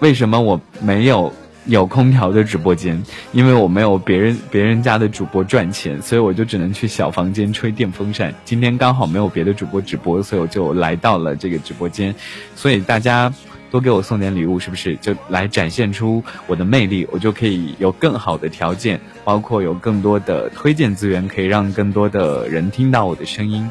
[0.00, 1.32] 为什么我没有
[1.68, 3.00] 有空调的直播间？
[3.32, 8.34] 因为我没有别人别人家的主播赚钱，所以我就只能去小房间吹电风扇。
[8.44, 12.12] 今天刚好没有别的主播直播，所以我就来到了这个直播间。
[12.56, 13.32] 所以大家。
[13.70, 17.06] 多给我送点礼物，是不是就来展现出我的魅力？
[17.12, 23.70] 我就可以有更好的条件，包括有更多的推荐资源，可以让更多的人听到我的声音。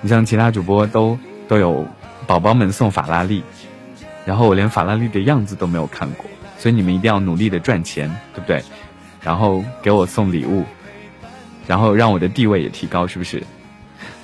[0.00, 1.16] 你像其他主播都
[1.46, 1.86] 都有
[2.26, 3.44] 宝宝们送法拉利，
[4.24, 8.62] 然后我连法拉利的样子都没有看过，所以你们一定要努力的赚钱，对不对？
[9.22, 10.64] 然后给我送礼物，
[11.66, 13.42] 然后让我的地位也提高，是不是？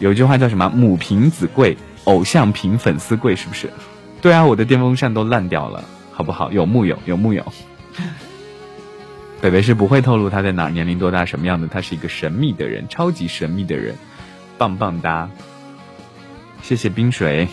[0.00, 3.70] 有句话叫什么“母凭子贵，偶像凭粉丝贵”，是不是？
[4.20, 6.50] 对啊，我的电风扇都烂掉了，好不好？
[6.50, 6.98] 有木有？
[7.04, 7.44] 有木有？
[9.40, 11.68] 北北是不会透露他在哪，年龄多大，什么样的？
[11.68, 13.94] 他是一个神秘的人，超级神秘的人，
[14.56, 15.28] 棒棒哒！
[16.62, 17.46] 谢谢冰水，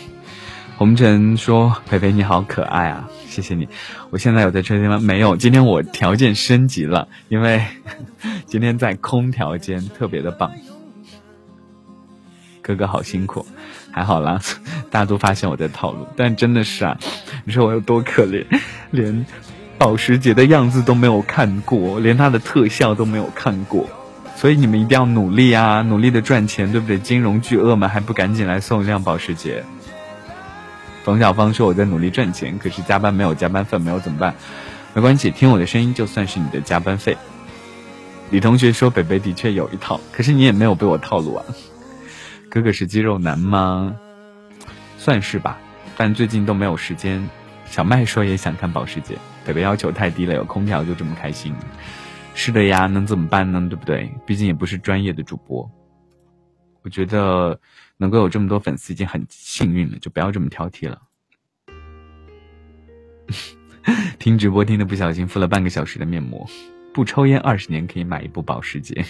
[0.78, 3.66] 红尘说：“北北你好可爱啊，谢谢你。”
[4.10, 4.98] 我现在有在吹电吗？
[4.98, 7.64] 没有，今天我条件升级了，因为
[8.46, 10.52] 今天在空调间，特别的棒。
[12.60, 13.46] 哥哥好辛苦。
[13.94, 14.40] 还好啦，
[14.90, 16.96] 大家都发现我在套路，但真的是啊，
[17.44, 18.42] 你说我有多可怜，
[18.90, 19.26] 连
[19.76, 23.86] 保时捷的样子都没有看过，连它的特效都没有看过，
[24.34, 26.98] 所以你们一定要努力啊，努力的赚钱，对不对？
[26.98, 29.62] 金融巨鳄们还不赶紧来送一辆保时捷？
[31.04, 34.34] 冯小芳说我在努力赚钱，可是加班没有加班费，没有怎么办？
[34.94, 37.16] 没关系，听我的声音就算是你的加班费。
[38.30, 41.44] 李同学说北北的确有一套，可是你也没有被我套路啊。
[42.48, 43.94] 哥哥是肌肉男吗？
[44.96, 45.58] 算是吧，
[45.96, 47.28] 但最近都没有时间。
[47.66, 51.54] 小麦说也想看保时捷，北北要求太低了，有空调就这么开心。
[52.34, 53.66] 是的呀，能怎么办呢？
[53.68, 54.12] 对不对？
[54.24, 55.68] 毕竟也不是专业的主播。
[56.82, 57.58] 我觉得
[58.02, 61.00] 能够有这么多粉丝已经很幸运了，就不要这么挑剔了。
[64.18, 66.44] 听直播听的不小心敷了半个小时的面膜，
[66.92, 69.04] 不抽烟二十年可以买一部保时捷。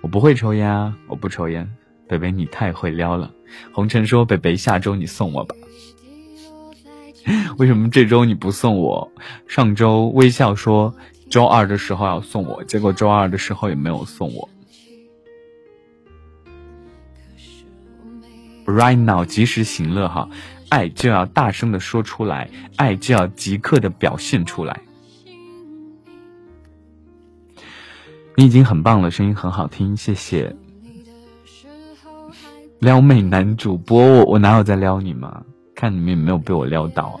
[0.00, 1.70] 我不会抽烟啊，我不抽烟。
[2.08, 3.30] 北北，你太会撩了。
[3.70, 5.54] 红尘说：“北北，下周你送我吧。
[7.58, 9.12] ”为什么这周你不送我？
[9.46, 10.92] 上周微笑说
[11.28, 14.48] 周二的时候要送我，结果周二的时候也没有送我。
[18.70, 20.28] Right now，及时行乐哈，
[20.68, 24.80] 爱就要大声的说出来，爱就要即刻的表现出来。
[28.36, 30.54] 你已经很棒了，声音很好听，谢谢。
[32.78, 35.42] 撩妹男主播，我我哪有在撩你嘛？
[35.74, 37.20] 看你们有没有被我撩到，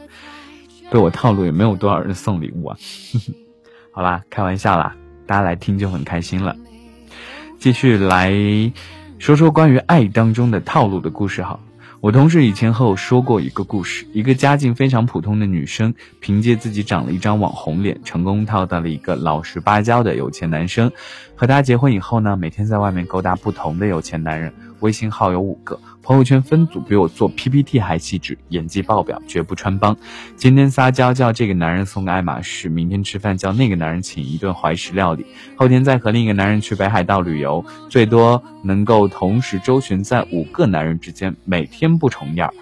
[0.90, 2.76] 被我套路也没有多少人送礼物啊。
[3.92, 4.96] 好啦，开玩笑啦，
[5.26, 6.56] 大家来听就很开心了。
[7.58, 8.32] 继续来
[9.20, 11.60] 说说关于爱当中的套路的故事好。
[12.00, 20.90] 我同事以前和我说过一个故事，一个家境非常普通的女生，凭借自己长了一张网红脸，成功套到了一个老实巴交的有钱男生。
[21.36, 24.50] 和他结婚以后呢，每天在外面勾搭不同的有钱男人。
[24.80, 29.96] 微信号有五个，朋友圈分组比我做 PPT 还细致，演技爆表，绝不穿帮。
[30.34, 35.26] 今天撒娇叫这个男人送个爱马仕，明天吃饭叫那个男人请一顿怀石料理，
[35.56, 42.52] 后天再和另一个男人去北海道旅游，最多能够同时周旋在五个男人之间，每天不重样。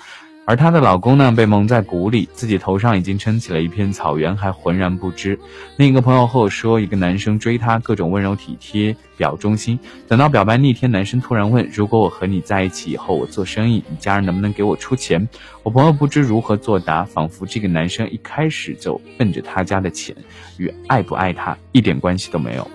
[0.49, 5.39] 而她的老公呢，被蒙在鼓里，自己头上已经撑起了一片草原，还浑然不知。
[5.77, 9.79] 另一个朋友和我说，一个男生追她，各种温柔体贴，表忠心。
[10.07, 15.29] 等到表白那天，男生突然问：“如果我和你在一起以后，我做生意，你家人能不能给我出钱？”
[15.63, 20.17] 我朋友不知如何作答，仿佛这个男生一开始就奔着他家的钱，
[20.57, 22.67] 与爱不爱他一点关系都没有。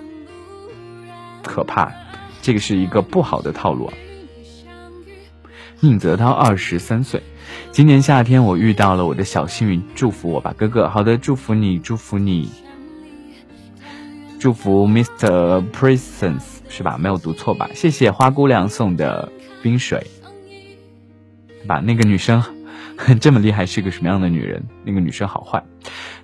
[1.41, 1.91] 可怕，
[2.39, 3.93] 这个是一个不好的套路啊。
[5.79, 7.19] 宁泽涛二十三岁。
[7.73, 10.87] 今年夏天，我遇到了我的小幸运，祝福我吧，哥哥。
[10.87, 12.47] 好的，祝福你，祝福你。
[14.39, 15.63] 祝福 Mr.
[15.71, 16.99] Presence 是吧？
[16.99, 17.67] 没有读错吧？
[17.73, 19.27] 谢谢花姑娘送的
[19.63, 20.05] 冰水，
[21.65, 21.79] 把？
[21.79, 22.43] 那个女生
[23.19, 24.63] 这么厉害，是个什么样的女人？
[24.85, 25.63] 那个女生好坏？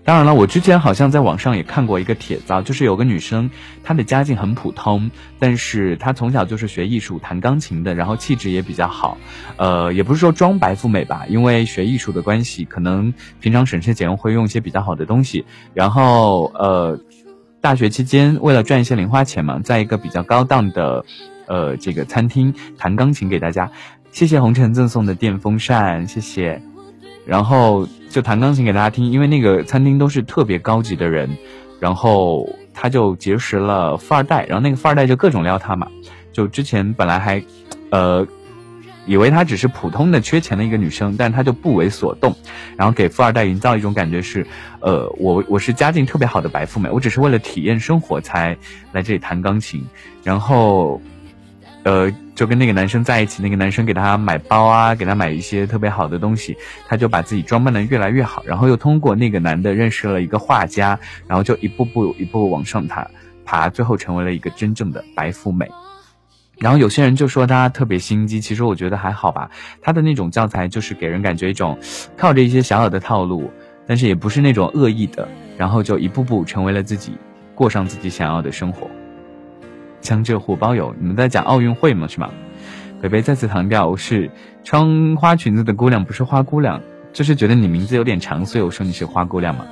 [0.10, 3.48] 当然了，我之前好像在网上也看过一个帖子，就是有个女生，
[3.84, 9.20] 她的家境很普通，但是她从小就是学艺术、弹钢琴的，然后气质也比较好，
[9.58, 15.46] 呃，也不是说装白富美吧，因为学艺术的关系，可能平常省吃俭用会用一些比较好的东西，
[15.76, 17.00] 然后呃，
[17.62, 21.06] 大学期间为了赚一些零花钱嘛，在一个比较高档的，
[21.46, 23.70] 呃，这个餐厅弹钢琴给大家，
[24.12, 26.64] 谢谢红尘赠送的电风扇，谢谢。
[27.28, 31.38] 然后就弹钢琴给大家听，因为那个餐厅都是特别高级的人，
[31.80, 35.88] 然后他就结识了富二代，然后那个富二代就各种撩他嘛。
[36.34, 37.44] 就之前本来还，
[37.92, 38.28] 呃，
[39.06, 42.36] 以为他只是普通的缺钱的一个女生，但他就不为所动，
[42.76, 44.46] 然后给富二代营造一种感觉是，
[44.80, 48.58] 呃，我我是家境特别好的白富美，我只是为了体验生活才
[48.92, 49.86] 来这里弹钢琴，
[50.24, 51.00] 然后。
[51.84, 56.56] 呃，就跟那个男生在一起，那个男生给他买包啊，给他买一些特别好的东西，
[56.88, 63.10] 他就把自己装扮的越来越好，然后又通过那个男的认识了一个画家，然后就一步步一步往上爬，
[63.46, 65.68] 爬，最后成为了一个真正的白富美。
[66.58, 69.50] 然后有些人就说他特别心机，其实我觉得还好吧，
[69.82, 71.80] 他的那种教材就是给人感觉一种
[72.18, 73.50] 靠着一些小小的套路，
[73.88, 75.26] 但是也不是那种恶意的，
[75.58, 77.14] 然后就一步步成为了自己，
[77.56, 78.92] 过上自己想要的生活。
[80.02, 82.08] 江浙沪包邮，你们在讲奥运会吗？
[82.08, 82.30] 是吗？
[83.02, 84.30] 北北再次强调，我是
[84.64, 86.82] 穿花裙子的姑娘，不是花姑娘。
[87.12, 89.66] 就是觉得你名字有点长，所以我说你是花姑娘嘛。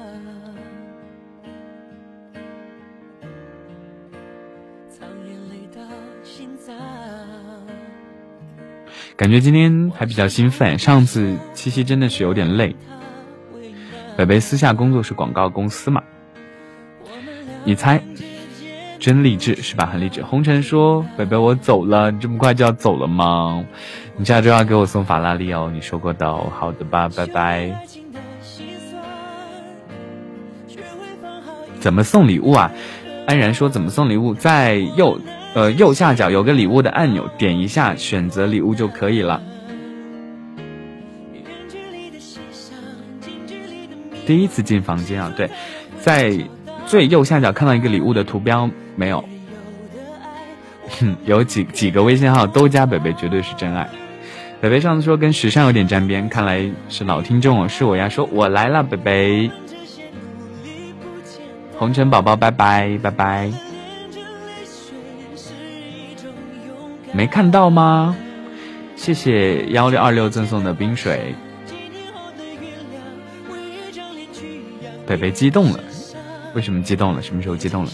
[9.16, 12.76] 感觉今天还比较兴奋，上次七夕真的是有点累。
[14.16, 16.02] 北北私下工作是广告公司嘛？
[17.64, 18.02] 你猜？
[19.00, 19.86] 真励志是吧？
[19.86, 20.24] 很励志。
[20.24, 23.64] 红尘说：“北北，我走了，你这么快就要走了吗？
[24.18, 26.52] 你下周要给我送法拉利哦，你说过的哦。
[26.58, 27.72] 好的吧， 拜拜。
[31.80, 32.72] 怎么送礼物啊？
[33.28, 35.20] 安然说怎么送礼物，在右
[35.54, 39.42] 呃右下角有个礼物的按钮，点一下选择礼物就可以了。
[44.26, 45.50] 第一次进房间啊，对，
[46.00, 46.38] 在
[46.88, 49.24] 最右下角看到一个礼物的图标。”没有，
[51.00, 53.88] 哼 有几几个微信号都加北北，绝对是真爱。
[54.60, 57.68] 北北上次说跟时尚有点沾边，看来是老听众哦。
[57.68, 59.52] 是我呀，说我来了，北北。
[61.78, 63.52] 红尘宝宝，拜拜拜拜。
[67.14, 68.18] 没看到吗？
[68.96, 71.36] 谢谢幺六二六赠送的冰水。
[75.06, 75.80] 北北激动了，
[76.56, 77.22] 为什么激动了？
[77.22, 77.92] 什么时候激动了？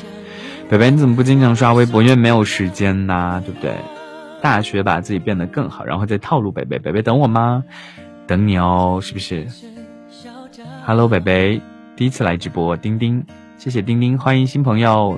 [0.74, 2.02] 北北，你怎么不经常刷微博？
[2.02, 3.76] 因为没有时间呐，对不对？
[4.42, 6.80] 大学把自己变得更好，然后再套路北北。
[6.80, 7.64] 北北等我吗？
[8.26, 9.46] 等你哦，是不是
[10.84, 11.62] ？Hello，北北，
[11.96, 13.24] 第一次来直播，丁丁，
[13.60, 15.16] 谢谢丁丁，欢迎新朋友，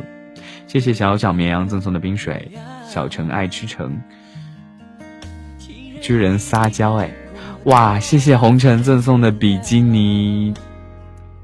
[0.67, 2.51] 谢谢小小绵羊赠送的冰水，
[2.85, 3.97] 小城爱吃橙，
[6.01, 7.09] 居人撒娇哎，
[7.63, 10.53] 哇，谢谢红尘赠送的比基尼，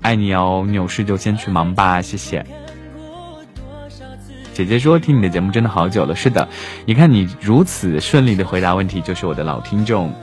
[0.01, 2.45] 爱你哦，你有事就先去忙吧，谢谢。
[4.53, 6.47] 姐姐说：“听你的节目真的好久了。”是的，
[6.85, 10.13] 你看你如此顺利的回答问题，就是我的老听众。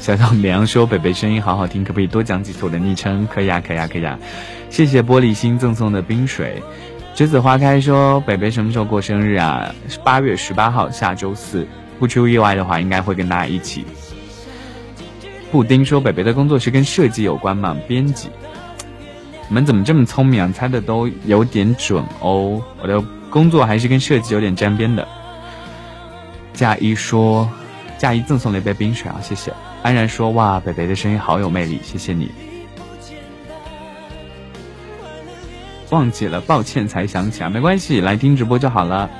[0.00, 4.18] 小小绵羊说：“北北声音好好听，可不可以多讲几次我的昵称？”可以啊，可以啊，可以啊。
[4.68, 6.62] 谢谢玻璃心赠送的冰水。
[7.14, 9.72] 栀子花开说：“北北什么时候过生日啊？”
[10.04, 11.66] 八月十八号，下周四。
[11.98, 13.86] 不出意外的话，应该会跟大家一起。
[15.52, 17.76] 布丁说：“北北的工作是跟设计有关吗？
[17.86, 18.28] 编辑。”
[19.48, 20.50] 你们怎么这么聪明啊？
[20.54, 22.62] 猜的都有点准哦。
[22.82, 25.06] 我的工作还是跟设计有点沾边的。
[26.52, 27.48] 嫁衣说，
[27.98, 29.52] 嫁衣赠送了一杯冰水啊，谢谢。
[29.82, 32.30] 安然说，哇，北北的声音好有魅力，谢谢你。
[35.90, 39.10] 忘记了，抱歉才想起啊，没关系，来听直播就好了。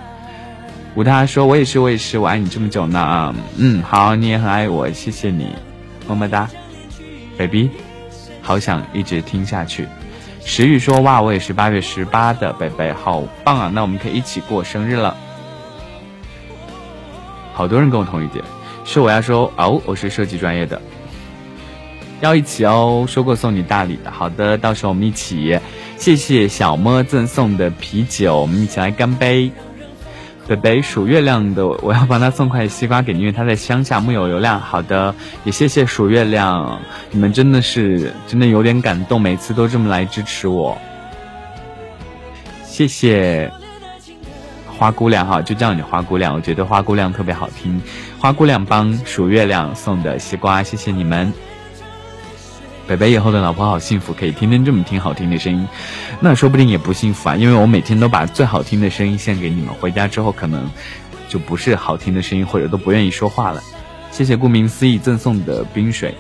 [0.95, 3.35] 吴大说，我也是，我也是，我爱你这么久呢。
[3.59, 5.55] 嗯，好，你也很爱我，谢谢你，
[6.09, 6.49] 么么哒
[7.37, 7.69] ，baby，
[8.41, 9.87] 好想一直听下去。
[10.45, 13.71] 石玉说：“哇，我也是八月十八的，贝贝好棒啊！
[13.75, 15.17] 那我们可以一起过生日了。”
[17.55, 18.45] 好多人跟我同一点，
[18.85, 20.81] 是我要说哦，我是设计专业的，
[22.21, 23.07] 要一起哦。
[23.09, 25.59] 说过送你大礼的，好的，到时候我们一起。
[25.97, 29.51] 谢谢小么赠送的啤酒，我们一起来干杯。
[30.47, 34.61] 北北数月亮的，我要帮他送块西瓜给你，因为他在乡下木有流量。
[34.61, 35.15] 好的，
[35.45, 36.79] 也谢谢数月亮，
[37.11, 40.77] 你们真的是真的有点感动，每次都这么来支持我。
[42.65, 43.51] 谢谢
[44.67, 47.81] 花姑娘哈，就叫你花姑娘，我觉得花姑娘特别好听。
[48.19, 51.33] 花姑娘帮数月亮送的西瓜，谢谢你们。
[52.87, 55.67] 北北以后的老婆好幸福，可以天天这么听好听的声音，
[56.21, 60.71] 那说不定也不幸福啊，因为我每天都把最好听的声音献给你们，回家之后可能
[61.29, 63.63] 就不是好听的声音，或者都不愿意说话了。
[64.11, 66.15] 谢谢顾名思义赠送的冰水。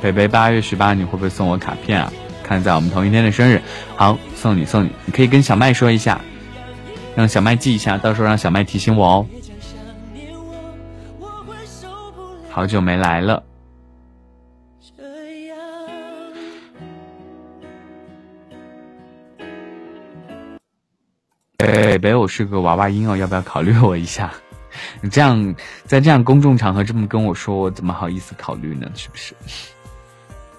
[0.00, 2.12] 北北八月十八，你会不会送我卡片啊？
[2.44, 3.60] 看在我们同一天的生日，
[3.96, 6.20] 好送你送你，你可以跟小麦说一下，
[7.16, 9.26] 让小麦记一下，到时候让小麦提醒我哦。
[12.58, 13.40] 好久没来了。
[14.80, 15.56] 这样
[21.56, 24.34] 北北，我是个娃娃音哦，要不要考虑我一下？
[25.00, 25.54] 你 这样
[25.84, 28.90] 在这样公众场合这么跟我说，我怎么好意思考虑呢？
[28.96, 29.36] 是不是？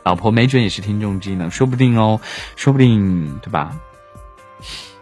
[0.06, 2.18] 老婆没准也是听众之一呢，说不定哦，
[2.56, 3.78] 说不定对吧？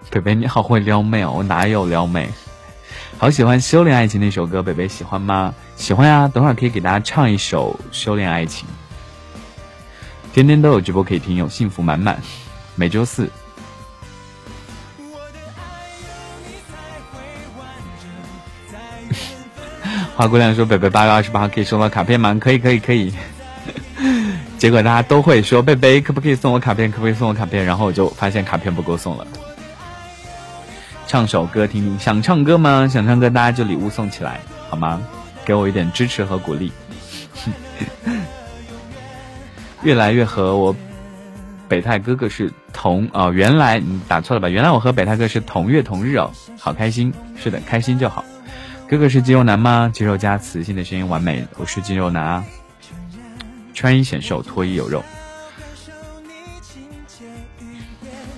[0.10, 2.28] 北北你好会撩妹哦，我哪有撩妹？
[3.20, 5.52] 好喜欢《修炼爱情》那首歌，北北喜欢吗？
[5.76, 8.68] 喜欢呀，等会儿可以给大家唱一首《修炼爱情》。
[10.36, 12.22] 天天都有直播可以听，有幸福满满。
[12.76, 13.28] 每周四。
[20.16, 22.38] 花姑娘说：“北北八月二十八号可以收到卡片吗？
[22.40, 23.12] 可以，可以，可以。
[24.60, 26.92] ”结果大家都会说：“贝贝，可不可以送我卡片？
[26.92, 29.26] 可不可以送我卡片？”然后我就发现卡片不够送了。
[31.08, 32.86] 唱首歌听听，想唱歌吗？
[32.86, 35.02] 想唱歌，大家就礼物送起来好吗？
[35.46, 36.72] 给我一点支持和鼓励。
[39.84, 40.76] 越来越和我
[41.70, 44.50] 北泰哥哥是同哦，原来你打错了吧？
[44.50, 46.30] 原来我和北泰哥是同月同日哦，
[46.60, 47.14] 好开心。
[47.38, 48.26] 是的，开心就好。
[48.90, 49.90] 哥哥是肌肉男吗？
[49.94, 51.48] 肌肉加磁性的声音完美。
[51.56, 52.44] 我是肌肉男啊。
[53.74, 55.02] 穿衣显瘦，脱衣有肉。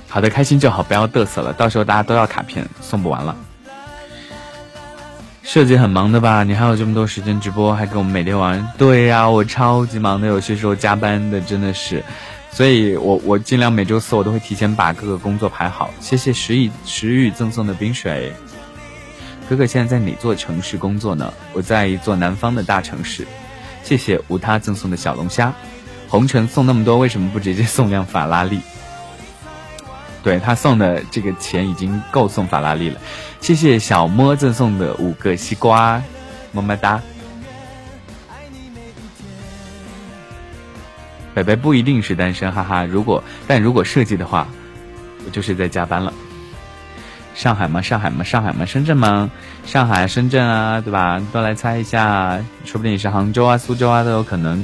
[0.10, 1.54] 好的，开心就好，不要嘚瑟了。
[1.54, 3.36] 到时候大家都要卡片，送不完了。
[5.44, 6.44] 设计很忙的吧？
[6.44, 8.68] 你还有这么多时间直播，还跟我们每天玩？
[8.78, 12.04] 对呀，我超级忙的，有些时候加班的真的是。
[12.52, 15.92] 所以我我尽量每周四我都会提前把各个工作排好。
[16.00, 18.34] 谢谢石雨石雨赠送的冰水。
[19.48, 21.32] 哥哥现在在哪座城市工作呢？
[21.54, 23.28] 我在一座南方的大城市。
[23.84, 25.54] 谢谢无他赠送的小龙虾，
[26.08, 28.60] 红尘送那么多，为什么不直接送辆法拉利？
[30.30, 33.02] 对他送的这个钱已经够送法拉利了。
[33.42, 36.00] 谢谢小摸赠送的五个西瓜，
[36.52, 37.02] 么么哒。
[41.34, 42.86] 北北不一定是单身，哈哈。
[42.86, 44.48] 如果但如果设计的话，
[45.26, 46.14] 我就是在加班了。
[47.34, 47.82] 上海吗？
[47.82, 48.24] 上海吗？
[48.24, 48.64] 上海吗？
[48.64, 49.32] 深圳吗？
[49.66, 51.20] 上海、深圳啊，对吧？
[51.34, 54.64] 都来猜一下，说不定是杭州啊、苏州啊都有可能。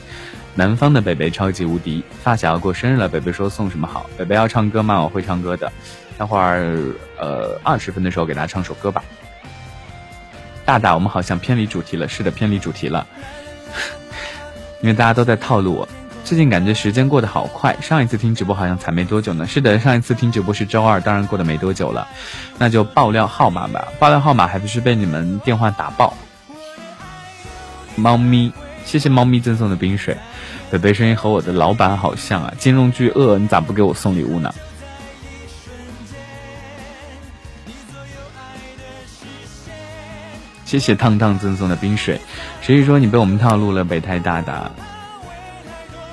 [0.55, 4.09] 南方的北北超级无敌，发小要过生日了，北北说送什么好？
[4.17, 5.01] 北北要唱歌吗？
[5.01, 5.71] 我会唱歌的，
[6.17, 6.77] 待会儿
[7.19, 9.03] 呃二十分的时候给大家唱首歌吧。
[10.63, 13.05] 大大，我们好像偏离主题了，是的，偏离主题了，
[14.81, 15.87] 因为大家都在套路我。
[16.23, 19.45] 最近感觉时间过得好快，上一次听直播好像才没多久呢。
[19.45, 22.07] 是的，上一次听直播是周二，当然过得没多久了。
[22.57, 26.15] 那就爆料号码吧，爆料号码还不是被你们电话打爆。
[27.95, 28.51] 猫咪，
[28.85, 30.17] 谢谢猫咪赠送的冰水。
[30.75, 34.53] 北北声音和我的老板好像啊，金融巨鳄，你咋不给我送礼物呢？
[40.65, 42.19] 谢谢烫烫赠送的冰水。
[42.61, 44.69] 谁说你被我们套路了，北太大大？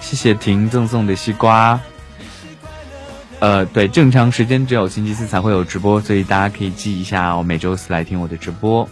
[0.01, 1.81] 谢谢婷赠送的西瓜。
[3.41, 8.89] 呃，对，正常时间只有星期四才会有直播，所以大家可以记一下，我每周四来听我的直播。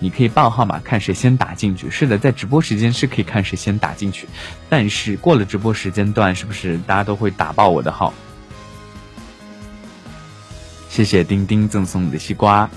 [0.00, 1.88] 你可以报号码，看谁先打进去。
[1.88, 4.26] 是的，在直播时间是可以看谁先打进去，
[4.68, 8.12] 但是过了直播时间段，是不是大家都会打爆我的号？
[10.88, 12.68] 谢谢丁丁赠送的西瓜。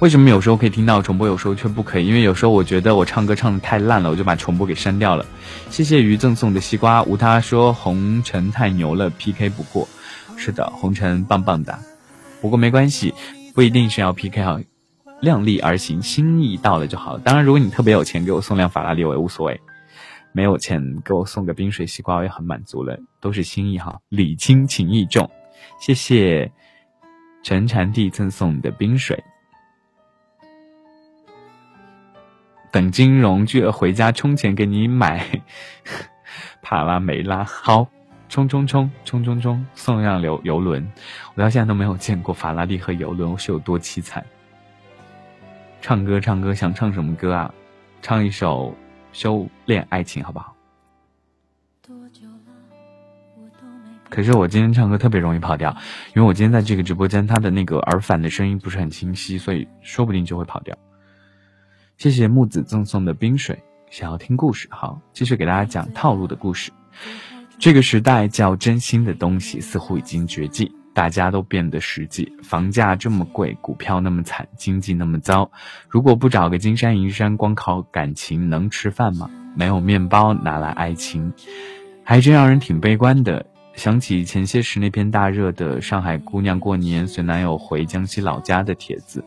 [0.00, 2.06] 为什么有时候可以听到重播，有时候却不可以？
[2.06, 5.24] 因为有时候我觉得我唱歌唱的太烂了，我就把重播给删掉了。
[5.70, 9.88] 谢谢鱼赠送的西瓜，无他说红尘太牛了，PK 不过。
[10.36, 11.78] 是的，红尘棒棒的，
[12.40, 13.14] 不过没关系，
[13.54, 14.60] 不一定是要 PK 哈，
[15.24, 17.18] 量力而行，心意到了就好了。
[17.20, 19.56] 当然，如果你特别有钱，给我送辆法拉利我也无所谓；
[20.32, 25.28] 没有钱，给我送个冰水西瓜我也很满足了，都是心意哈，礼轻情意重。
[25.80, 26.52] 谢谢
[27.42, 29.24] 陈禅弟赠送你的冰水。
[32.70, 35.24] 等金融巨额回家充钱给你买
[36.60, 37.86] 帕拉梅拉，好，
[38.28, 40.84] 冲冲冲冲冲冲，送辆游游轮，
[41.34, 44.24] 我到现在都没有见过法拉利和游轮是有多凄惨。
[45.84, 47.52] 唱歌唱歌，想唱什么歌啊？
[48.00, 48.70] 唱一首
[49.12, 50.56] 《修炼爱情》好不好？
[54.08, 55.76] 可是我今天唱歌特别容易跑调，
[56.14, 60.74] 因为我今天在这个直播间，他的那个耳返的声音不是很清晰，所以说不定就会跑调。
[61.98, 66.72] 谢谢木子赠送的冰水，想要听故事，好，继续给大家讲套路的故事。
[67.58, 72.32] 这个时代叫真心的东西似乎已经绝迹，大家都变得实际。
[72.42, 75.50] 房价这么贵，股票那么惨，经济那么糟，
[75.88, 79.28] 如果不找个金山银山，光靠感情能吃饭吗？
[79.56, 81.32] 没有面包哪来爱情？
[82.04, 83.44] 还真让人挺悲观的。
[83.74, 89.24] 想起前些时那篇大热的上海姑娘过年随男友回江西老家的帖子。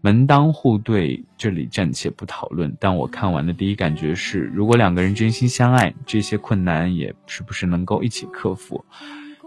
[0.00, 2.76] 门当户对，这里暂且不讨论。
[2.80, 8.84] 但我看完的第一感觉是，如果两个人真心相爱，这些困难也是不是能够一起克服？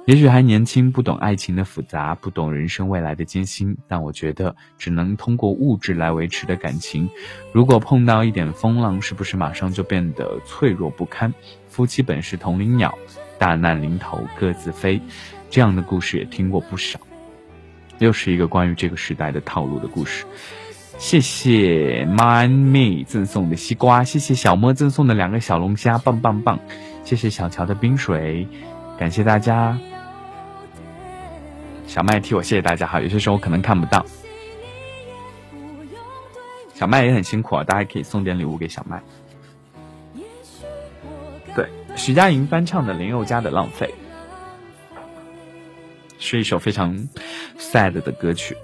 [0.06, 3.78] 也许还年轻，不懂爱情的复杂，不懂人生未来的艰辛。
[3.88, 7.10] 但我觉得，只能通过物质来维持的感情，
[7.54, 11.34] 如果碰到一点风浪，是不是马上就变得脆弱不堪？
[11.70, 12.94] 夫妻本是同林鸟，
[13.40, 15.00] 大难临头各自飞。
[15.50, 17.00] 这样的故事也听过不少。
[18.00, 20.26] 又是一个关于这个时代的套路的故事。
[20.98, 26.60] 谢谢 Mind Me 赠送的西瓜，谢谢小莫赠送的两个小龙虾，棒棒棒！
[27.06, 28.46] 谢谢小乔的冰水，
[28.98, 29.78] 感谢大家。
[31.94, 34.04] 小麦替我谢谢大家哈，有些时候可能看不到。
[36.74, 39.00] 小麦也很辛苦啊，大家可以送点礼物给小麦。
[41.56, 43.86] 对，徐佳莹翻唱的林宥嘉的《浪费》。
[46.18, 46.98] 是一首非常
[47.60, 48.58] sad 的歌曲。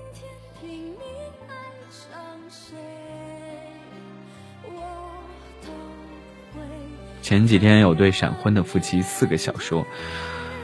[7.21, 9.86] 前几天有对闪婚的夫妻四个小说，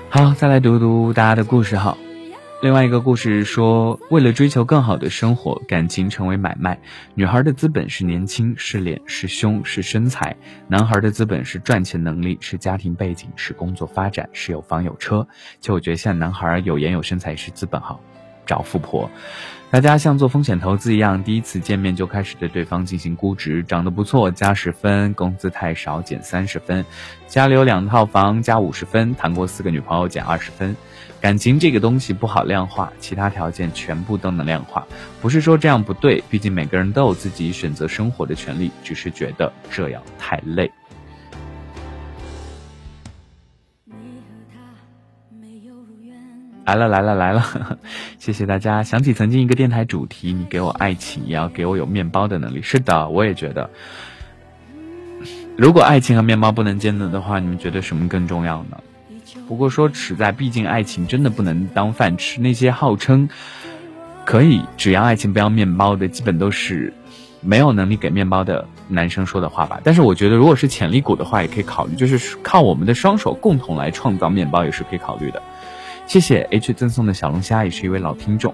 [0.10, 1.96] 好，再来读读大家的故事哈。
[2.62, 6.80] 另外一个故事说，为了追求更好的生活，感情成为买卖。
[7.14, 10.34] 女孩的资本是年轻，是脸，是胸，是身材；
[10.68, 15.28] 男孩的资本是赚钱能力，是家庭背景，是工作发展，是有房有车。
[15.60, 18.00] 就我觉得，现在男孩有颜有身材是资本好，
[18.46, 19.10] 找富婆。
[19.70, 26.84] 大家像做风险投资一样，第一次见面就开始对对方进行估值，长得不错加十分，工资太少减三十分，
[27.28, 30.76] 家里有两套房加五十分，谈过四个女朋友减二十分。
[31.26, 34.86] 感情这个东西不好量化，其他条件全部都能量化。
[35.20, 40.72] 不是说这样不对，毕竟每个人都有自己选择生活的权利，只是觉得这样太累。
[46.68, 47.80] 来了来了来了，
[48.20, 48.84] 谢谢大家。
[48.84, 52.62] 想起曾经一个电台主题，你给我爱情，也要给我有面包的能力。
[52.62, 53.68] 是的，我也觉得，
[55.58, 58.78] 如果爱情和面包不能兼得的话，你们觉得什么更重要呢？
[59.48, 62.42] 不过说实在，毕竟爱情真的不能当饭吃。
[62.42, 63.30] 那些号称
[64.26, 66.92] 可以只要爱情不要面包的，基本都是
[67.42, 69.80] 没有能力给面包的男生说的话吧。
[69.84, 75.42] 但是我觉得，如果是潜力股的话，也可以考虑，就是靠我们的双手共同来创造面包，也是可以考虑的。
[76.08, 78.54] 谢谢 H 赠送的小龙虾，也是一位老听众。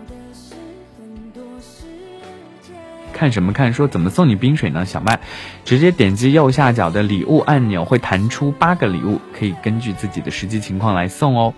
[3.21, 3.71] 看什么看？
[3.71, 4.83] 说怎么送你冰水呢？
[4.83, 5.19] 小麦，
[5.63, 11.53] 直接点击右下角的礼物按钮，会弹出八个礼物，可以根据自己的实际情况来送哦。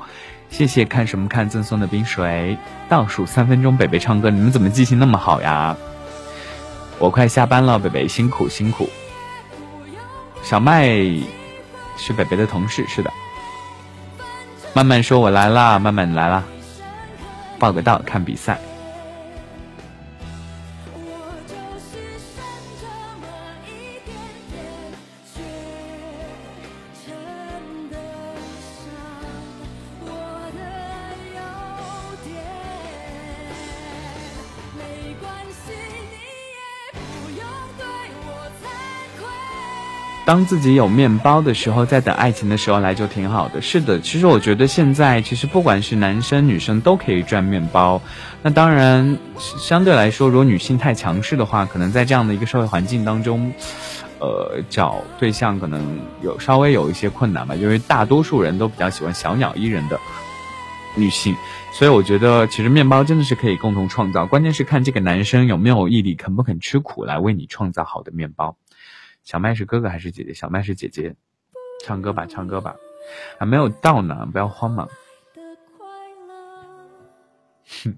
[0.49, 2.57] 谢谢看什么看赠送的冰水。
[2.89, 5.77] 倒数三分钟，北北唱歌，你们怎么记性那么好呀？
[6.99, 8.89] 我快下班了，北北辛苦辛苦。
[10.41, 10.89] 小麦
[11.95, 13.09] 是北北的同事，是的。
[14.73, 16.43] 慢慢说，我来啦，慢慢来啦，
[17.57, 18.59] 报个到，看比赛。
[40.25, 43.61] 当自己有面包的时候，在等爱情的时候来就挺好的。
[43.61, 48.01] 是的，其实我觉得现在其实不管是男生女生都可以赚面包。
[48.41, 53.51] 那当然，相对来说，如果女性太强势的话，可能在这样的一个社会环境当中，
[54.19, 57.53] 呃，找对象可能有稍微有一些困难吧。
[57.55, 59.99] 因为大多数人都比较喜欢小鸟依人的
[60.95, 61.35] 女性，
[61.73, 64.25] 所以我觉得其实面包真的是可以共同创造。
[64.25, 68.55] 关键是看这个男生有没有毅力，肯不肯吃苦来为你创造好的面包。
[69.23, 70.33] 小麦是哥哥还是姐姐？
[70.33, 71.15] 小麦是姐姐，
[71.83, 72.75] 唱歌吧，唱歌吧，
[73.39, 74.87] 还没有到呢，不要慌嘛。
[77.83, 77.97] 哼，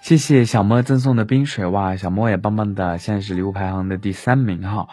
[0.00, 4.88] 谢谢小莫赠送的冰水哇，小莫也棒棒的，现在是礼物排行的第三名哈。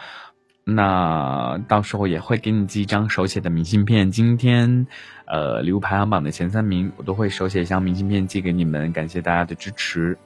[0.64, 4.10] 那到时候也会给你寄一张手写的明信片。
[4.10, 4.88] 今天，
[5.28, 10.18] 呃，礼物排行榜的前三名，我都会手写一张明信片寄给你们，感谢大家的支持。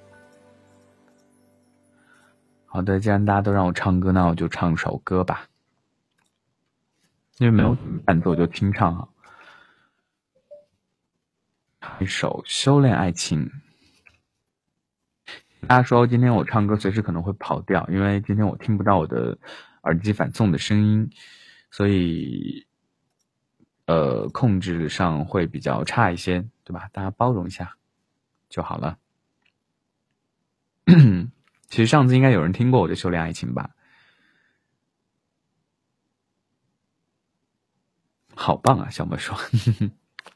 [2.72, 5.48] 好的，既然大家都让我唱歌，那我就唱首歌吧。
[7.40, 9.10] 因为没有伴奏就清唱哈。
[12.00, 13.46] 一首《修炼爱情》。
[15.68, 19.38] 大家说今天我唱歌随时可能会跑调，因为今天我听不到我的
[19.82, 21.10] 耳机反送的声音，
[21.72, 22.68] 所以
[23.88, 26.88] 呃控制上会比较差一些，对吧？
[26.94, 27.76] 大家包容一下
[28.48, 29.00] 就好了。
[31.70, 33.72] 其实上次应该有人听过我的《修炼爱情》吧？
[38.36, 39.38] 好棒啊，小莫说。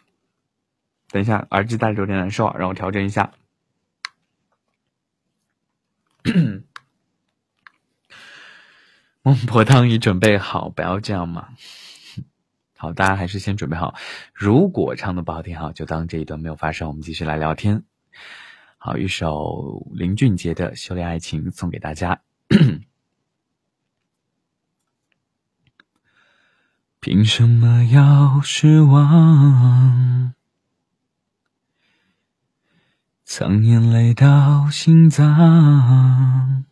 [1.10, 3.32] 等一下，耳机戴着有点难受啊，让我调整一下。
[9.22, 11.54] 孟婆汤已准备好，不要这样嘛。
[12.78, 13.96] 好，大家还是先准备好。
[14.34, 16.90] 如果唱的不好听，好就当这一段没有发生。
[16.90, 17.86] 我们继续来聊天。
[18.86, 22.22] 好，一首林俊杰的《修炼爱情》送给大家。
[27.00, 30.34] 凭什么要失望？
[33.24, 36.66] 藏眼泪到心脏，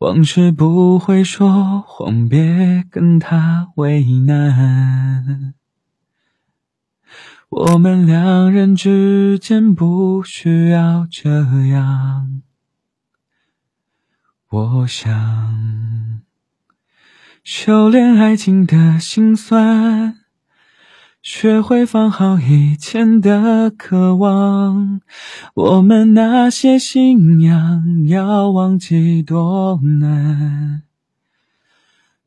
[0.00, 5.54] 往事不会说谎，别跟他为难。
[7.56, 12.42] 我们两人之间不需要这样。
[14.50, 16.20] 我想
[17.42, 20.18] 修炼爱情的心酸。
[21.22, 25.00] 学会放好以前的渴望，
[25.54, 30.85] 我们那些信仰要忘记多难。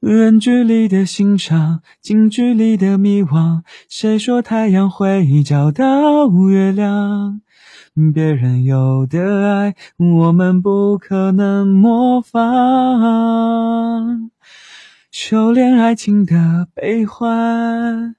[0.02, 3.64] 远距离的欣赏，近距离的迷惘。
[3.90, 7.42] 谁说太阳会找到月亮？
[8.14, 9.20] 别人有的
[9.52, 12.40] 爱，我们不可能模仿。
[15.12, 18.16] 修炼爱情的悲欢。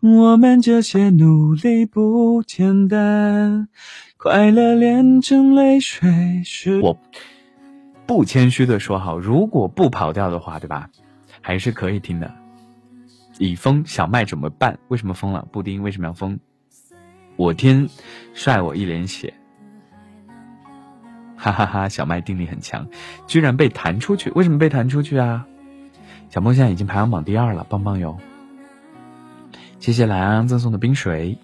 [0.00, 3.68] 我们这些努力不简单，
[4.16, 6.80] 快乐炼成泪水是。
[6.80, 6.98] 我
[8.04, 10.90] 不谦虚的说好，如果不跑调的话，对吧？
[11.44, 12.34] 还是可以听的。
[13.38, 14.78] 已封小麦怎么办？
[14.88, 15.46] 为什么封了？
[15.52, 16.38] 布丁为什么要封？
[17.36, 17.86] 我天，
[18.32, 19.34] 帅我一脸血，
[21.36, 21.86] 哈哈哈！
[21.86, 22.88] 小麦定力很强，
[23.26, 25.44] 居然被弹出去，为什么被弹出去啊？
[26.30, 28.16] 小梦现在已经排行榜第二了，棒棒哟！
[29.80, 31.36] 谢谢懒羊羊赠送的冰水，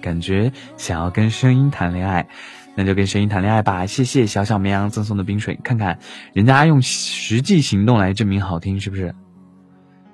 [0.00, 2.28] 感觉想要跟声音谈恋爱，
[2.76, 3.86] 那就跟声音谈恋爱吧。
[3.86, 5.98] 谢谢小小绵羊赠送的冰水，看看
[6.34, 9.14] 人家用实际行动来证明好听，是不是？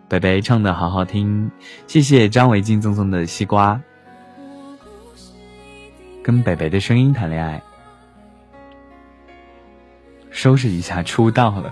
[0.08, 1.50] 北北唱的好好听，
[1.86, 3.78] 谢谢张维静赠送的西瓜，
[6.22, 7.62] 跟北北的声音谈恋爱，
[10.30, 11.70] 收拾一下出道了。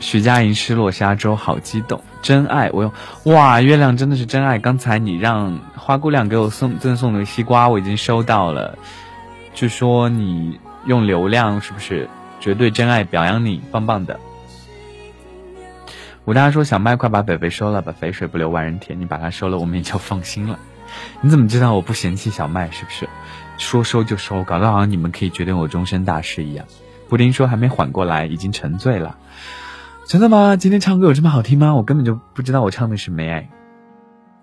[0.00, 2.02] 徐佳莹失落沙洲，好激动！
[2.22, 2.92] 真爱，我用
[3.32, 4.58] 哇，月亮真的是真爱。
[4.58, 8.76] 刚才你让花姑娘给我送赠送的西瓜，我已经收到了。
[9.54, 12.08] 据说你用流量是不是
[12.40, 13.04] 绝对真爱？
[13.04, 14.18] 表扬你，棒棒的。
[16.26, 19.00] 武大说：“小麦，快把北北收了，把肥水不流外人田。
[19.00, 20.58] 你把它收了，我们也就放心了。
[21.20, 22.70] 你怎么知道我不嫌弃小麦？
[22.70, 23.08] 是不是？
[23.58, 26.66] 说收就收，搞得好像你们可以决定我终身大事一样。”
[27.08, 29.18] 布丁说：“还没缓过来，已经沉醉了。”
[30.06, 30.56] 真的吗？
[30.56, 31.74] 今天唱歌有这么好听吗？
[31.74, 33.48] 我根本就不知道我唱的是没爱，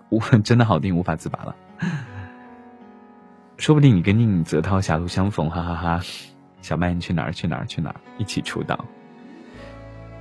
[0.10, 1.56] 我真的好听，无法自拔了。
[3.58, 6.02] 说不定你跟宁泽涛狭路相逢，哈哈哈！
[6.62, 7.32] 小麦，你去哪儿？
[7.32, 7.66] 去哪儿？
[7.66, 7.96] 去哪儿？
[8.18, 8.86] 一起出道。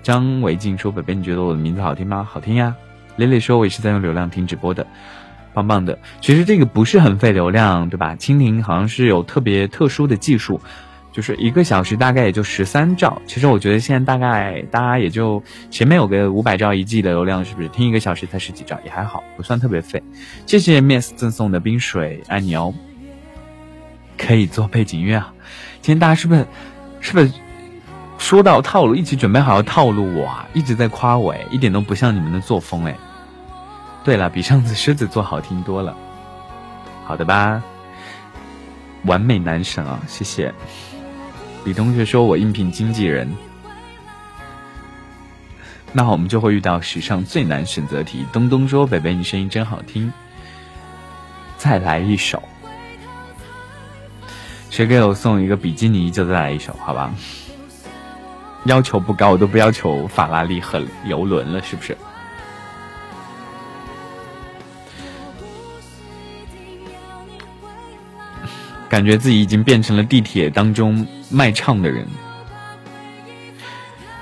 [0.06, 2.22] 张维静说：“北北，你觉得我的名字好听吗？
[2.30, 2.72] 好听呀。”
[3.18, 4.86] 蕾蕾说：“我也是在用流量听直播的，
[5.52, 5.98] 棒棒的。
[6.20, 8.14] 其实这个不是很费流量，对吧？
[8.14, 10.60] 蜻蜓好像是有特别特殊的技术。”
[11.10, 20.00] 就是一个小时大概也就十三兆，其实我觉得现在大概大家也就前面有个五百兆一 G 的流量，是不是听一个小时才十几兆也还好，不算特别费。
[20.46, 22.72] 谢谢 Miss 赠送的冰水，爱你哦。
[24.18, 25.32] 可以做背景音乐啊！
[25.80, 26.46] 今天大家是不是
[27.00, 27.30] 是不是
[28.18, 30.48] 说到套路，一起准备好要套路我啊？
[30.52, 32.96] 一直在夸我哎，一点都不像你们的作风哎。
[34.02, 35.96] 对了，比上次狮子座好听多了。
[37.04, 37.62] 好的吧，
[39.04, 40.52] 完美男神啊，谢谢。
[41.64, 43.28] 李同学说：“我应聘经纪人，
[45.92, 50.12] 那我们就会遇到史上最难选择题。”东东说：“北北，你声音真好听，
[51.58, 52.42] 再来一首。
[54.70, 57.12] 谁给我送一个比基尼，就再来一首，好吧？
[58.66, 61.96] 要求不高，我都不要求法拉利和游轮了，是不是？”
[68.88, 72.06] 感觉自己已经变成了地铁当中卖唱的人。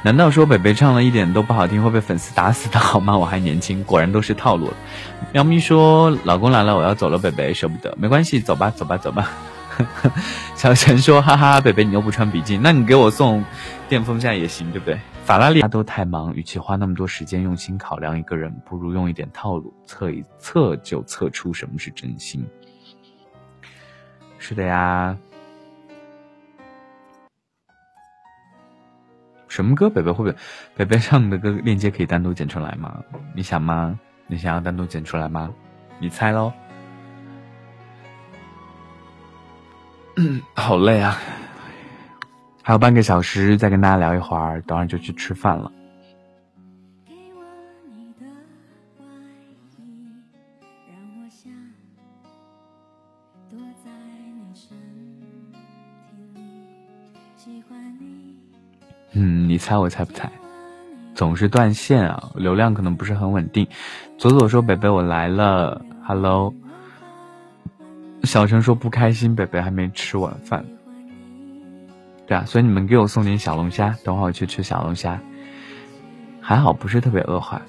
[0.02, 3.16] 难道说北北唱了一点都不好听会被粉丝打死的好吗？
[3.16, 4.72] 我还年轻，果然都是套路。
[5.32, 9.30] 喵咪说：“老公来了，我要走了，北北舍不得，没关系，走吧，走吧，走吧。”
[10.54, 13.44] 小陈说：“哈哈，北北你又不穿笔记，那你给我送
[13.88, 22.44] 电风扇也行，对不对？”法拉利都太忙，与其花那么多时间用心考量一个人，不如用一点套路，测一测就测出什么是真心。
[24.38, 25.16] 是的呀。
[29.48, 29.88] 什么歌？
[29.88, 30.36] 北北会不会？
[30.76, 33.02] 北北唱的歌链接可以单独剪出来吗？
[33.34, 33.98] 你想吗？
[34.26, 35.48] 你想要单独剪出来吗？
[35.98, 36.52] 你猜喽。
[40.54, 41.18] 好累啊！
[42.62, 45.70] 还有半个小时，再跟大家聊一会儿，等会儿就去吃饭了。
[59.16, 60.30] 嗯，你猜我猜不猜？
[61.14, 63.66] 总是断线啊，流量可能不是很稳定。
[64.18, 66.54] 左左说：“北北我来了，Hello。”
[68.24, 70.64] 小陈说：“不开心，北北还没吃晚饭。”
[72.26, 75.20] 对啊，所以你们给我送点小龙虾，等会儿我去吃小龙虾。
[76.40, 77.60] 还好不是特别饿坏，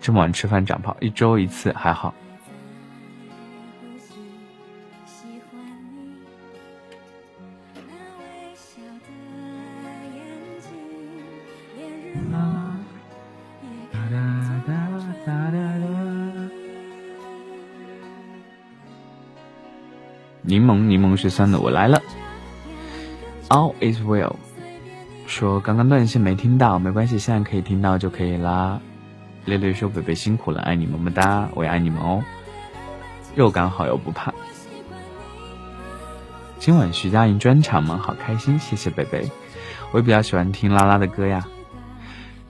[0.00, 2.14] 这么晚吃饭长胖，一周一次还好。
[21.22, 21.58] 檬，柠檬是酸的。
[21.60, 22.02] 我来了
[23.48, 24.34] ，All is well。
[25.26, 28.80] 说刚刚断线没听到，没关系，现在可以听到就可以啦。
[29.44, 32.22] 略略说北北辛苦了，爱你么么哒，我也爱你们哦。
[33.34, 34.32] 肉感好又不怕。
[36.58, 37.98] 今晚徐佳莹专场吗？
[38.02, 39.30] 好开心，谢谢北北。
[39.90, 41.44] 我也比较喜欢听拉拉的歌呀。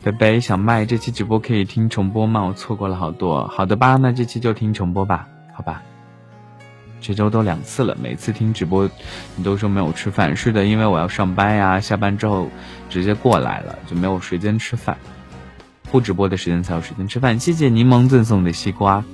[0.03, 2.43] 北北小麦，这期直播可以听重播吗？
[2.43, 3.47] 我错过了好多。
[3.47, 5.83] 好的吧，那这期就听重播吧，好吧。
[7.03, 8.89] 这周都两次了，每次听直播，
[9.35, 10.37] 你都说没有吃饭。
[10.37, 12.49] 是的，因为我要上班呀，下班之后
[12.89, 14.97] 直接过来了，就没有时间吃饭。
[15.91, 17.39] 不直播的时间才有时间吃饭。
[17.39, 19.05] 谢谢柠檬赠送的西瓜。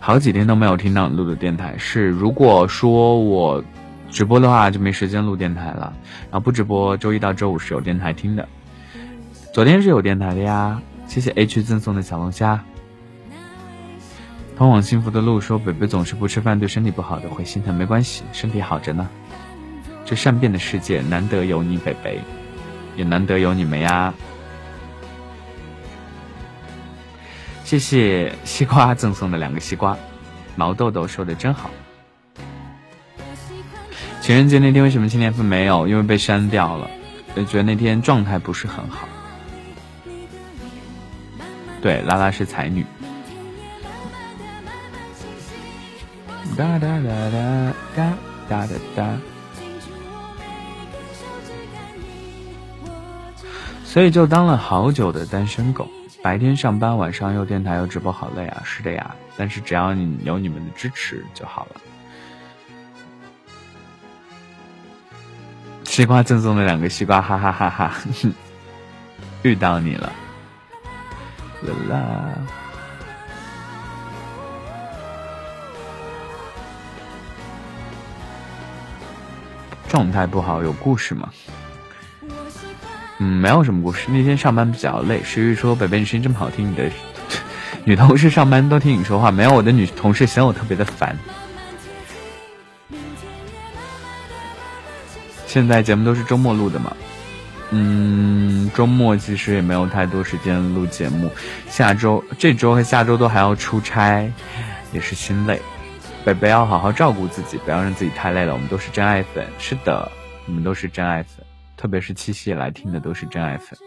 [0.00, 3.62] 好几天都没有听到你录的电台，是如果说我
[4.10, 5.92] 直播的话，就没时间录电台了。
[6.24, 8.48] 然后不直播，周一到周五是有电台听的。
[9.54, 10.82] 昨天是有电台的呀。
[11.06, 12.62] 谢谢 H 赠送的小龙虾。
[14.58, 17.72] 通往幸福的路，说北北总是不吃饭，对身体不好的，会心疼。
[17.72, 19.08] 没关系，身体好着呢。
[20.04, 22.20] 这善变的世界，难得有你，北北，
[22.96, 24.12] 也难得有你们呀。
[27.62, 29.96] 谢谢西瓜赠送的两个西瓜，
[30.56, 31.70] 毛豆豆说的真好。
[34.20, 35.86] 情人节那天为什么青年份没有？
[35.86, 36.90] 因为被删掉了，
[37.36, 39.06] 就觉得那天状态不是很好。
[41.80, 42.84] 对，拉拉是才女。
[46.56, 48.14] 哒哒哒哒哒
[48.48, 49.16] 哒哒哒。
[53.84, 55.88] 所以就当了好久的单身狗，
[56.22, 58.62] 白天上班，晚上又电台又直播，好累啊！
[58.64, 61.80] 是的呀，但是只要你有你们的支持就好了。
[65.84, 67.94] 西瓜赠送的两个西瓜，哈哈哈哈！
[69.42, 70.12] 遇到你了，
[71.62, 72.34] 啦啦。
[79.88, 81.28] 状态不好，有故事吗？
[83.18, 84.06] 嗯，没有什么故事。
[84.10, 86.88] 那天上班比较累，石玉说：“北北，你声音这么好听，你的
[87.84, 91.18] 女同事上班都听你说话，没有我的女同事嫌我特别的烦。”
[95.46, 96.94] 现在节目都是周末录的嘛？
[97.70, 101.30] 嗯，周末其实也没有太多时间录节目。
[101.68, 104.30] 下周、这周和下周都还要出差，
[104.92, 105.60] 也是心累。
[106.24, 108.52] 北北要好好照顾自己，不要让自己太累了。
[108.52, 110.10] 我们都是真爱粉，是的，
[110.44, 111.44] 你们都是真爱粉，
[111.76, 113.78] 特别是七夕来听的都是真爱粉。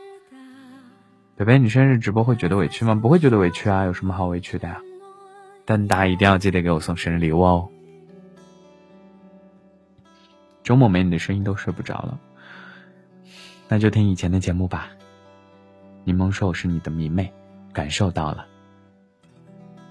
[1.36, 2.96] 北北，你生日直播会觉得委屈吗？
[2.96, 4.80] 不会觉得委屈啊，有什么好委屈的呀？
[5.66, 7.70] 但大家一定要记得给我送生日礼物哦。
[10.64, 12.20] 周末没你的声音都睡不着了，
[13.68, 14.90] 那就听以前的节目吧。
[16.04, 17.32] 柠檬说我是你的迷妹，
[17.72, 18.48] 感受到了。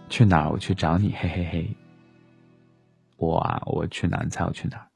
[0.09, 0.51] 去哪儿？
[0.51, 1.77] 我去找你，嘿嘿嘿。
[3.21, 4.89] 我啊，我去哪才要去哪。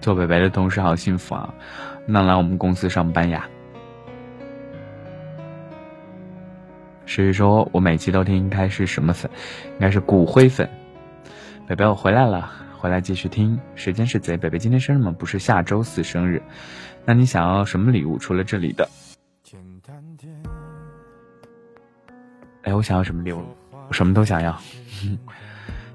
[0.00, 1.54] 做北北的同事好幸福啊！
[2.04, 3.48] 那来我们公司上班呀。
[7.06, 9.30] 所以说我每期都听，应该是什么粉？
[9.74, 10.68] 应该是骨灰粉。
[11.68, 13.58] 北北，我回来了，回来继续听。
[13.76, 15.14] 时间是贼，北北今天生日吗？
[15.16, 16.42] 不是下周四生日。
[17.04, 18.18] 那你想要什么礼物？
[18.18, 18.88] 除了这里的？
[22.62, 23.42] 哎，我想要什么礼物？
[23.88, 24.56] 我什么都想要。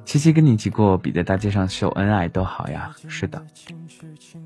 [0.06, 2.94] 七七跟你一起过，比在大街上秀恩爱都好呀。
[3.08, 3.42] 是的，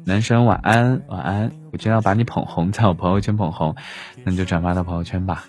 [0.06, 1.52] 男生晚安，晚安。
[1.72, 3.76] 我就要把你捧红，在我朋友圈捧红，
[4.24, 5.46] 那你就转发到朋友圈吧。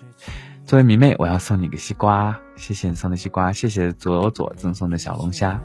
[0.65, 5.61] 作为迷妹，我要送你个西瓜，谢谢你送的西瓜，谢谢左左赠送的小龙虾，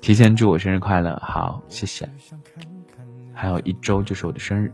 [0.00, 2.08] 提前祝我生日快乐，好，谢谢。
[3.32, 4.72] 还有一周就是我的生日。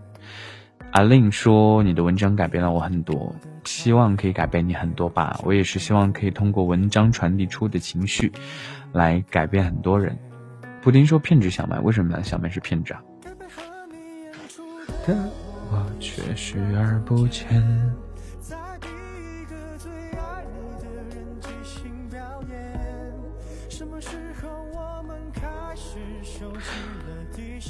[0.91, 3.33] 阿令说你的文章改变了我很多。
[3.71, 8.33] 希望可以改变你很多吧，我也是希望可以通过文章传递出的情绪，
[8.93, 10.19] 来改变很多人。
[10.83, 12.21] 布丁说骗子小麦，为什么呢？
[12.23, 13.01] 小麦是骗子啊。
[15.71, 17.47] 我却视而不见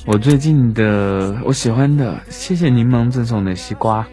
[0.07, 4.07] 我最近的我喜欢的，谢谢柠檬赠送的西瓜。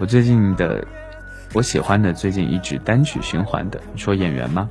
[0.00, 0.82] 我最近的，
[1.52, 4.66] 我喜欢的，最近一直单曲循环的，你说演员吗？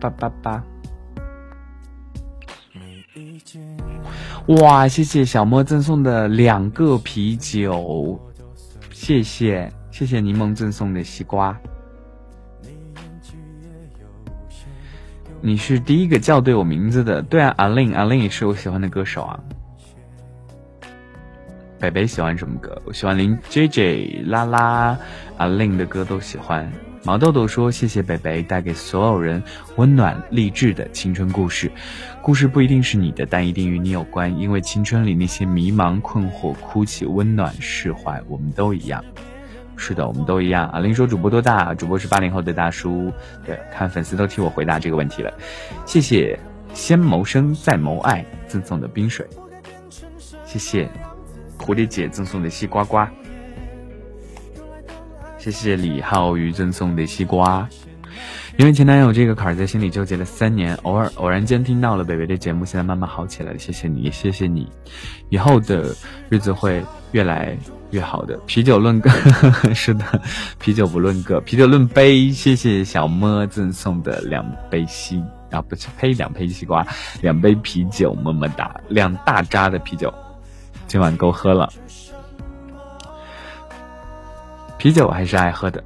[0.00, 0.64] 八八八！
[4.46, 8.18] 哇，谢谢小莫赠送的两个啤酒。
[8.98, 11.56] 谢谢谢谢柠檬赠送的西瓜，
[15.40, 19.38] 你是第一个叫对我名字的，对啊，阿令阿令也是我喜欢的歌手啊。
[21.78, 22.76] 北北喜欢什么歌？
[22.84, 24.98] 我喜欢林 J J 拉拉，
[25.36, 26.68] 阿令的歌都喜欢。
[27.04, 29.42] 毛豆豆说：“谢谢北北带给所有人
[29.76, 31.70] 温暖励志的青春故事。
[32.20, 34.36] 故事不一定是你的，但一定与你有关。
[34.38, 39.02] 因为青春里那些迷茫、困惑、哭泣、温暖、释怀，我们都一样。
[39.76, 41.72] 是的，我们都一样。”阿林说：“主播多大？
[41.74, 43.12] 主播是八零后的大叔。
[43.46, 45.32] 对，看粉丝都替我回答这个问题了。
[45.86, 46.38] 谢谢
[46.74, 49.26] 先谋生再谋爱赠送的冰水。
[50.44, 50.90] 谢谢
[51.58, 53.10] 蝴蝶姐赠送的西瓜瓜。”
[55.48, 57.66] 谢谢李浩宇赠送的西瓜，
[58.58, 63.58] 因为前男友这个坎儿在心里纠结了三年，偶尔偶然间听到了北北的节目，现在慢慢好起来了。
[63.58, 64.68] 谢谢你，谢谢你，
[65.30, 65.96] 以后的
[66.28, 67.56] 日子会越来
[67.92, 68.36] 越好的。
[68.44, 69.08] 啤酒论个，
[69.74, 70.04] 是的，
[70.58, 72.30] 啤酒不论个，啤酒论杯。
[72.30, 76.86] 谢谢小么赠送的两杯西啊，不是呸，两杯西瓜，
[77.22, 80.12] 两杯啤酒，么么哒，两大扎的啤酒，
[80.86, 81.72] 今晚够喝了。
[84.78, 85.82] 啤酒还是爱喝的，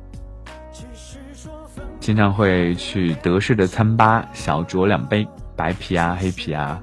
[1.98, 5.26] 经常会去德式的餐吧小酌两杯，
[5.56, 6.78] 白啤啊黑啤啊，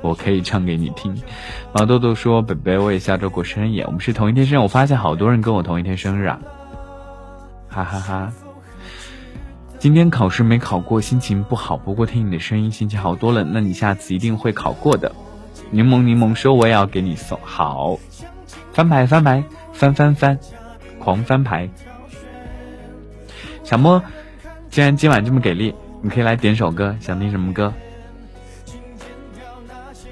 [0.00, 1.12] 我可以唱给你听。
[1.72, 4.62] 毛豆豆说：“北北，我也下周过生日，我们是同一天生日。
[4.62, 6.38] 我发现好多人跟我同一天生日啊，
[7.68, 8.32] 哈哈哈。
[9.80, 13.42] 今天考试没考过，心情不好，不过听你的声音，心情好多了。
[13.42, 15.10] 那你下次一定会考过的。”
[15.70, 17.98] 柠檬柠檬说：“我也要给你送好，
[18.72, 20.38] 翻牌翻牌翻翻翻。”
[21.08, 21.66] 狂翻牌，
[23.64, 24.02] 小莫，
[24.68, 27.72] 既然今晚这么给力，你可以来点首歌，想听什么歌？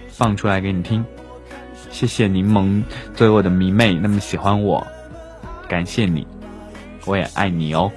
[0.08, 1.04] 放出来给你听。
[1.90, 2.82] 谢谢柠檬
[3.14, 4.86] 作为我的迷妹那么喜欢我，
[5.68, 6.26] 感谢你，
[7.04, 7.92] 我也爱你哦。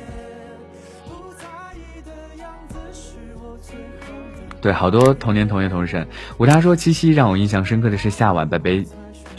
[4.60, 6.06] 对，好多同年同月同日生。
[6.36, 8.86] 我他说七夕让我印象深刻的是夏晚，北北。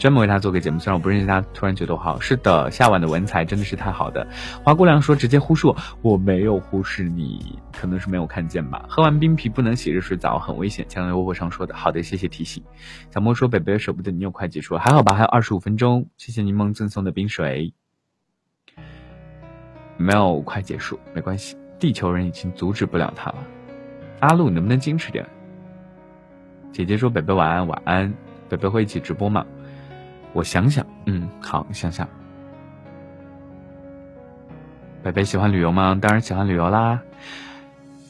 [0.01, 2.19] 专门为他做个节目，虽然我不认识他，突然觉得我好。
[2.19, 4.27] 是的，夏晚的文采真的是太好的。
[4.63, 8.83] 花姑娘说直接忽视我，我没有忽视你，可能是没有看见吧。
[8.89, 10.83] 喝完冰啤不能洗热水澡，很危险。
[10.89, 12.63] 像微博上说的，好的，谢谢提醒。
[13.11, 16.07] 小莫说北北舍不得你又快结束了，还好吧，还有二十五分钟。
[16.17, 17.71] 谢谢柠檬赠送的冰水，
[19.97, 23.37] 没有快结束，没关系，地球人已经阻止不了他了。
[24.21, 25.23] 阿露，能不能矜持点？
[26.71, 28.11] 姐姐说北北晚安，晚安。
[28.49, 29.45] 北北会一起直播吗？
[30.33, 32.07] 我想想，嗯，好，想想。
[35.03, 35.97] 北北喜欢旅游吗？
[35.99, 36.99] 当然喜欢旅游啦。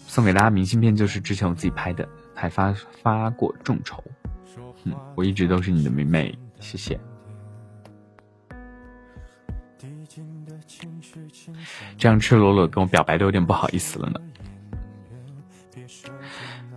[0.08, 4.04] 送给大家明信片就是之前我自己拍的，还发发过众筹。
[4.84, 7.00] 嗯，我一直都是你的妹妹，谢谢。
[11.98, 14.20] 这样赤裸裸跟我表白都有点不好意思了呢。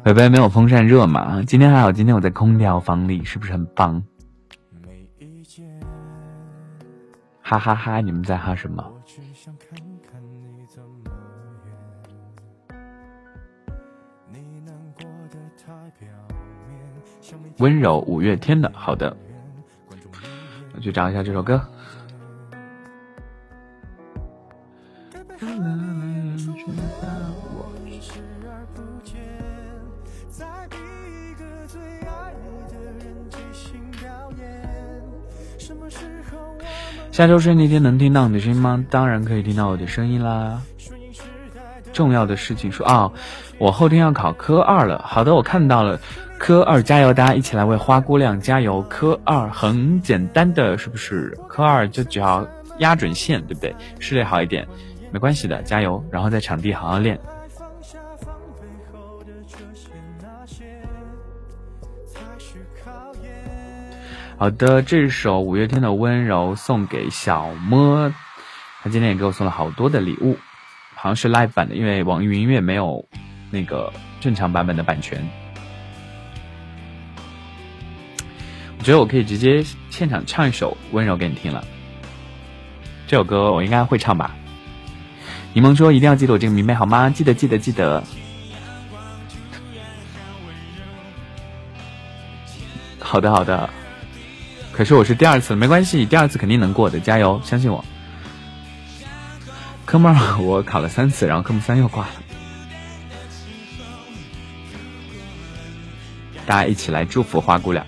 [0.04, 1.42] 北北没有风扇热吗？
[1.46, 4.00] 今天还好，今天我在空调房里，是不是很棒？
[7.46, 8.00] 哈哈哈！
[8.00, 8.82] 你们在哈什么？
[17.58, 19.14] 温柔五月天的，好的，
[20.74, 21.62] 我去找一下这首歌。
[37.14, 38.84] 下周是那天能听到你的声音吗？
[38.90, 40.60] 当然可以听到我的声音啦。
[41.92, 43.08] 重要的事情说啊，
[43.56, 45.00] 我后天要考科二了。
[45.06, 46.00] 好的，我看到了，
[46.38, 48.82] 科二加油，大家一起来为花姑娘加油。
[48.90, 51.38] 科二很简单的，是不是？
[51.46, 52.44] 科二就只要
[52.78, 53.72] 压准线，对不对？
[54.00, 54.66] 视力好一点，
[55.12, 56.04] 没关系的，加油。
[56.10, 57.16] 然后在场地好好练。
[64.36, 68.12] 好的，这首五月天的温柔送给小么，
[68.82, 70.36] 他今天也给我送了好多的礼物，
[70.94, 73.02] 好像是 live 版的，因为网易云音乐没有
[73.50, 75.24] 那个正常版本的版权。
[78.76, 81.64] 我觉得我可以直接现场唱一首温柔给你听了，
[83.06, 84.34] 这首歌我应该会唱吧？
[85.54, 87.08] 柠檬说一定要记得我这个名妹好吗？
[87.08, 88.02] 记得记得记得。
[92.98, 93.70] 好的好的。
[94.76, 97.84] 可是我是第二次，没关系，第二次肯定能过的，加油，相信我。
[99.84, 102.10] 科目二我考了三次，然后科目三又挂了。
[106.44, 107.86] 大家一起来祝福花姑娘，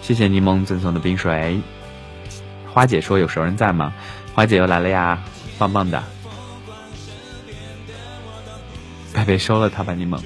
[0.00, 1.60] 谢谢柠檬赠送的冰水。
[2.72, 3.92] 花姐说有熟人在吗？
[4.34, 5.22] 花姐又来了呀，
[5.58, 6.02] 棒棒的。
[9.12, 10.18] 贝贝收了他吧，柠檬。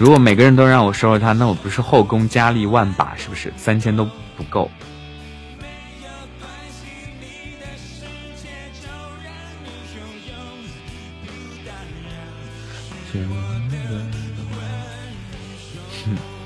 [0.00, 3.52] 如果每个人都让我收了他，那我不是后宫佳丽万把，是不是？
[3.54, 4.70] 三千都不够。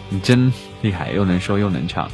[0.08, 0.52] 你真
[0.82, 2.10] 厉害，又能说又能唱。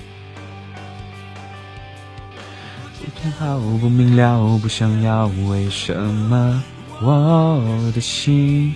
[3.39, 6.63] 好不明了，不想要，为什么
[7.01, 8.75] 我的心？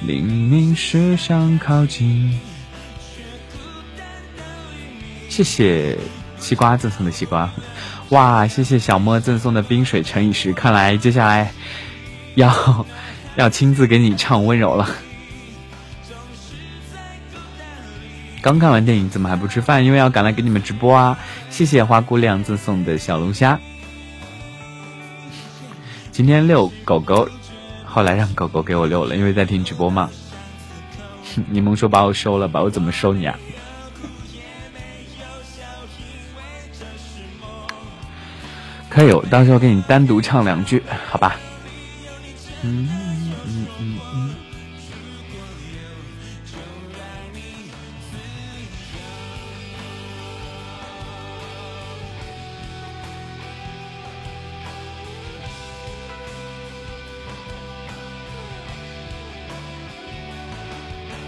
[0.00, 2.38] 明明是想靠近。
[5.28, 5.96] 谢谢
[6.38, 7.50] 西瓜赠送的西瓜，
[8.08, 8.46] 哇！
[8.46, 11.52] 谢谢小莫赠送的冰水乘以十，看来接下来
[12.34, 12.86] 要
[13.36, 14.88] 要亲自给你唱温柔了。
[18.42, 19.84] 刚看完电影，怎么还不吃饭？
[19.84, 21.18] 因为要赶来给你们直播啊！
[21.50, 23.60] 谢谢花姑娘赠送的小龙虾。
[26.10, 27.28] 今天遛狗狗。
[27.90, 30.08] 后来让狗狗给我遛了，因为在听直播嘛。
[31.50, 33.36] 柠檬说把我收了，吧我怎么收你啊？
[38.88, 41.36] 可以，我到时候给你单独唱两句，好吧？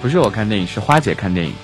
[0.03, 1.55] 不是我看电影，是花姐看电影，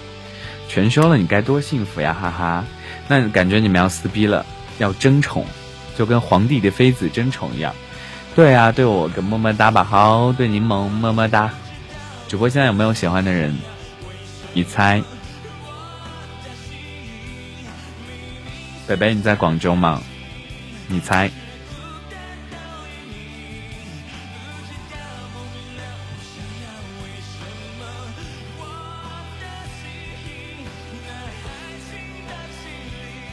[0.69, 2.65] 全收了，你该多幸福呀，哈哈！
[3.09, 4.47] 那感觉你们要撕逼了，
[4.79, 5.45] 要争宠，
[5.97, 7.75] 就跟皇帝的妃子争宠一样。
[8.37, 11.51] 对啊，对我个么么哒吧，好，对柠檬么么哒。
[12.29, 13.53] 主播现在有没有喜欢的人？
[14.53, 15.03] 你猜？
[18.87, 20.01] 北北你在广州吗？
[20.87, 21.29] 你猜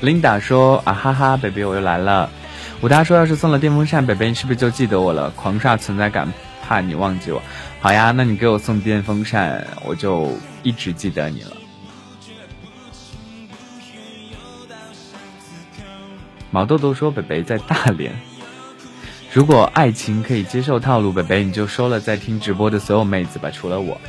[0.05, 2.29] ？Linda 说啊哈哈，baby 我又来了。
[2.81, 5.31] 武大说要是送了电风扇，baby 你是不是就记得我了？
[5.31, 7.41] 狂刷存在感，怕你忘记我。
[7.79, 11.51] 好呀，那你给我送电风扇，我就一直记得你了。
[16.51, 18.13] 毛豆豆说北北在大连。
[19.33, 23.99] 如果爱情可以接受套路，北北你就收了在听直播的所有妹子吧，除了我。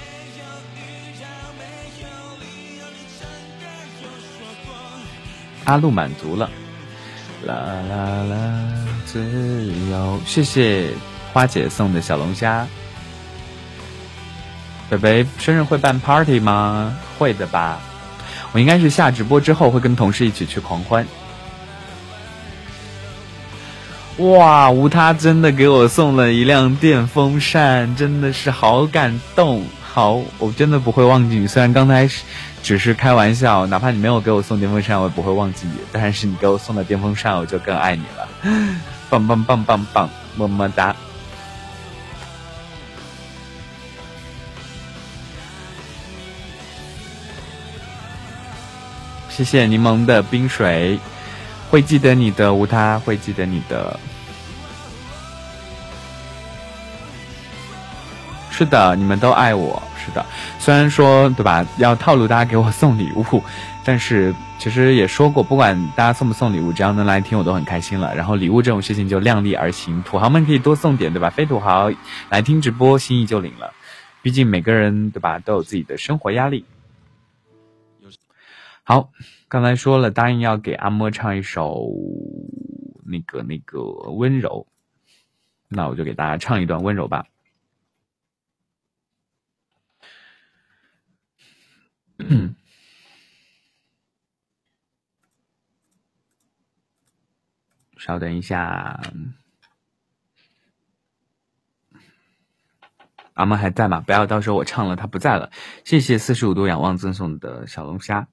[5.67, 6.49] 阿路满足了，
[7.45, 7.55] 啦
[7.89, 8.63] 啦啦，
[9.05, 9.21] 自
[9.91, 10.19] 由！
[10.25, 10.91] 谢谢
[11.33, 12.65] 花姐送的小龙虾。
[14.89, 16.97] 北北生日会办 party 吗？
[17.19, 17.81] 会的吧。
[18.53, 21.05] 我应该是下直播之后会跟同事一起去狂欢。
[24.19, 29.65] 哇，无他真的给我送了一辆电风扇，真的是好感动。
[29.83, 31.47] 好，我真的不会忘记你。
[31.49, 32.23] 虽然刚才是。
[32.67, 38.29] 只是开玩笑哪怕你没有给我送电风扇我也不会忘记你但是你给我送的电风扇我就更爱你了。
[39.09, 40.97] 棒棒棒棒棒么么哒。
[49.29, 50.99] 谢谢柠檬的冰水
[51.71, 53.97] 会记得你的无他会记得你的。
[58.57, 59.83] 是的，你们都爱我。
[59.99, 60.25] 是的，
[60.59, 63.43] 虽然说对吧，要套路大家给我送礼物，
[63.85, 68.15] 但是其实也说过，不管大家送不送礼物，只要能来听，我都很开心了。
[68.17, 71.29] 然后礼物这种事情就量力而行，土豪们可以多送点，对吧？
[71.29, 71.91] 非土豪
[72.31, 73.75] 来听直播，心意就领了。
[74.23, 76.65] 毕竟每个人对吧，都有自己的生活压力。
[78.85, 79.11] 好，
[79.49, 81.85] 刚才说了，答应要给阿莫唱一首
[83.05, 84.67] 那个那个温柔，
[85.69, 87.27] 那我就给大家唱一段温柔吧。
[92.19, 92.55] 嗯
[97.99, 99.01] 稍等一下，
[103.35, 104.01] 阿妈还在吗？
[104.01, 105.51] 不要到时候我唱了他不在了。
[105.85, 108.29] 谢谢四十五度仰望赠送的小龙虾，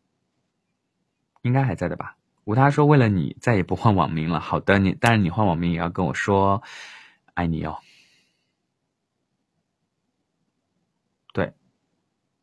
[1.41, 2.17] 应该还在的吧？
[2.45, 4.39] 无他说为了你再也不换网名了。
[4.39, 6.61] 好的，你但是你换网名也要跟我说
[7.33, 7.79] 爱你哦。
[11.33, 11.53] 对，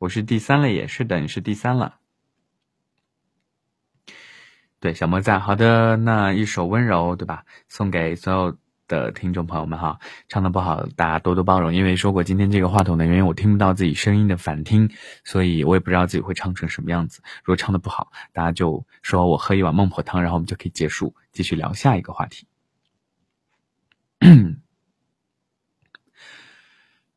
[0.01, 1.97] 我是第三了，也是的，你是第三了。
[4.79, 5.39] 对，小莫在。
[5.39, 7.45] 好的，那一首温柔，对吧？
[7.69, 8.57] 送给所有
[8.89, 10.01] 的听众朋友们哈。
[10.27, 11.75] 唱的不好，大家多多包容。
[11.75, 14.91] 因为说过今天这个话筒的原因，我听不到自己声音的反听，
[15.23, 17.21] 所以我也不知道自己会唱成什么样子。
[17.45, 22.47] 如果唱的不好，大家就说我喝一碗孟婆汤，然后我们就可以结束，继续聊下一个话题。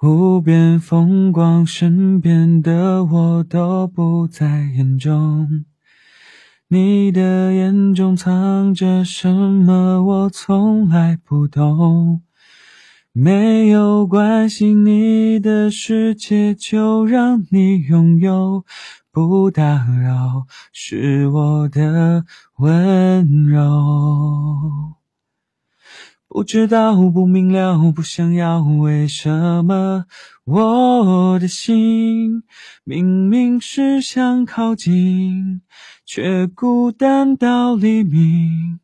[0.00, 5.64] 无边风光，身边的我都不在眼中。
[6.68, 10.04] 你的眼中藏着什么？
[10.04, 12.22] 我从来不懂。
[13.12, 18.64] 没有关系，你的世界就让你拥有，
[19.10, 22.24] 不打扰是我的
[22.58, 24.97] 温柔。
[26.28, 30.04] 不知道，不明了，不想要，为什么。
[30.44, 32.42] 我的心
[32.84, 35.62] 明明是想靠近？
[36.04, 38.78] 却孤单到黎明，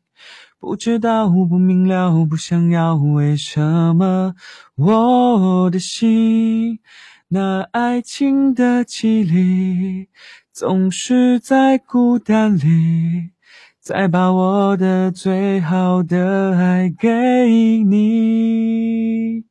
[0.59, 4.33] 不知道不明了不想要，为什么。
[4.75, 6.79] 我的心
[7.27, 10.09] 那爱情的绮丽，
[10.51, 13.31] 总是在孤单里，
[13.85, 19.45] 再把我的最好的爱给你。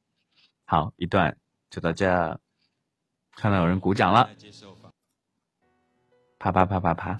[0.64, 1.36] 好，一段
[1.70, 2.40] 就到这，
[3.36, 4.28] 看到有人鼓掌了。
[6.40, 7.16] 啪啪啪啪啪！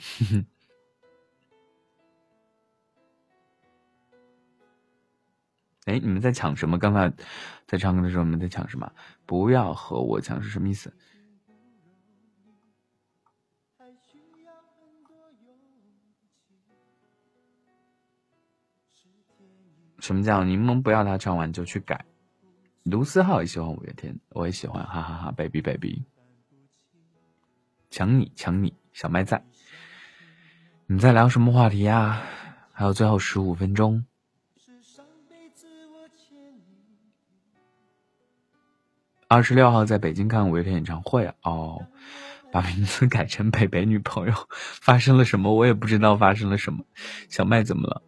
[5.85, 6.77] 哎， 你们在抢什么？
[6.77, 7.13] 刚才
[7.69, 8.91] 在唱歌的时候，你们在抢什么？
[9.25, 10.93] 不要和我抢是什么意思？
[20.05, 20.83] 什么叫柠檬？
[20.83, 22.05] 不要他唱完就去改。
[22.83, 26.05] 卢思浩也喜欢五月天，我也喜欢，哈哈哈，baby baby，
[27.89, 28.75] 抢你抢你。
[28.93, 29.43] 小麦在，
[30.87, 32.21] 你在聊什么话题呀？
[32.71, 34.05] 还有最后十五分钟。
[39.27, 41.87] 二十六号在北京看五月天演唱会哦，
[42.53, 45.55] 把名字改成北北女朋友，发生了什么？
[45.55, 46.85] 我也不知道发生了什么。
[47.31, 48.03] 小麦怎么了？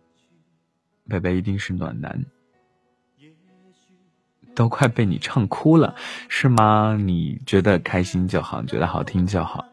[1.08, 2.24] 北北一定是暖男，
[4.54, 5.94] 都快被你唱哭了，
[6.28, 6.96] 是吗？
[6.98, 9.64] 你觉得开心就好，觉得好听就好。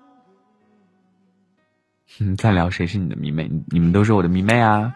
[2.20, 3.50] 嗯，再聊谁是你的迷妹？
[3.68, 4.94] 你们都是我的迷妹啊！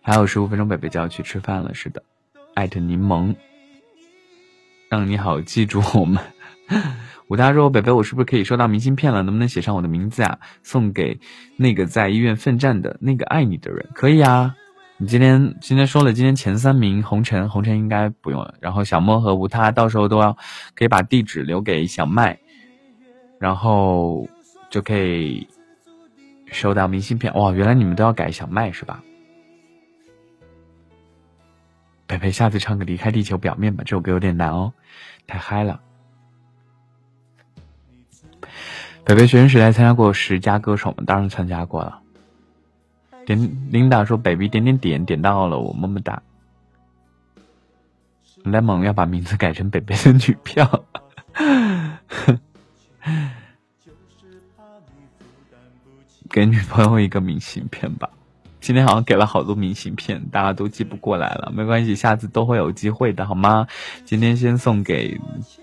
[0.00, 1.74] 还有十五分钟，北北就要去吃饭了。
[1.74, 2.02] 是的，
[2.54, 3.34] 艾特柠檬，
[4.88, 6.22] 让你好记住我们。
[7.28, 9.22] 武大说：“北北，我是不是可以收到明信片了？
[9.22, 10.38] 能不能写上我的名字啊？
[10.62, 11.18] 送给
[11.56, 13.88] 那个在医院奋战的那个爱你的人？
[13.94, 14.54] 可以啊！
[14.98, 18.54] 你今天今天说了，今天前三名红尘，红尘应该不用了。
[18.60, 20.36] 然后小莫和吴他到时候都要
[20.74, 22.38] 可以把地址留给小麦，
[23.38, 24.28] 然后。”
[24.72, 25.46] 就可以
[26.46, 27.52] 收到明信片哇！
[27.52, 29.04] 原来你们都要改小麦是吧？
[32.06, 34.72] 北北，下次唱个《离开地球表面》吧，这首歌有点难哦，
[35.26, 35.78] 太嗨了。
[39.04, 41.02] 北北学生时代参加过十佳歌手吗？
[41.06, 42.00] 当然参加过了。
[43.26, 43.38] 点
[43.70, 46.22] 琳达说：“baby 点点点点到了，我么么哒。”
[48.44, 50.84] 莱蒙要把名字改成北北的女票，
[56.30, 58.08] 给女朋友一个明信片吧。
[58.60, 63.66] 今天好像给了好多明信片，大家都寄不过来了，没关系，下次都会有机会的，好吗？
[64.04, 65.20] 今天先送给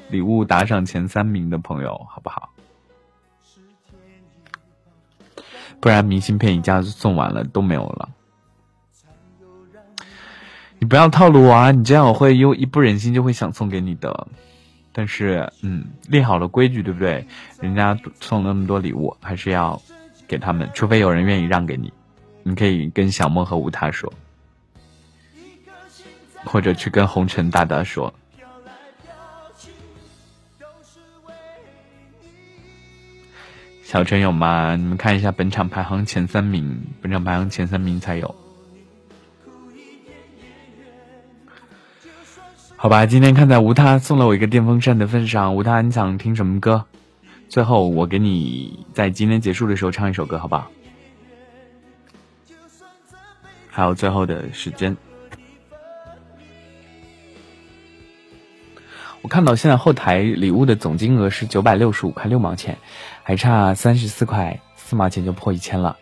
[0.10, 2.49] 礼物打赏前三名的朋友，好不好？
[5.80, 8.10] 不然明信片一下子送完了都没有了。
[10.81, 11.72] 你不要套路我啊！
[11.72, 14.27] 你这样我会又一不忍心就会想送给你的，
[14.93, 17.27] 但是嗯，立好了规矩，对不对？
[17.60, 19.81] 人家送那么多礼物，还是要
[20.26, 21.91] 给他们，除非有人愿意让给你。
[22.43, 24.11] 你可以跟小莫和吴他说，
[26.45, 28.14] 或者去跟红尘大大说。
[33.90, 34.76] 小陈有吗？
[34.76, 38.36] 你们看一下本场排行前三名，本场排行前三名才有。
[42.76, 46.86] 好吧，今天看在无他送了我一个电风扇的份上，无他你想听什么歌？
[47.48, 50.70] 最后我给你在今天结束的时候唱一首歌，好不好？
[53.72, 54.95] 还有最后的时间，
[59.22, 62.78] 我看到现在后台礼物的总金额是九百六十五块六毛钱，
[63.24, 65.98] 还差三十四块四毛钱就破一千了。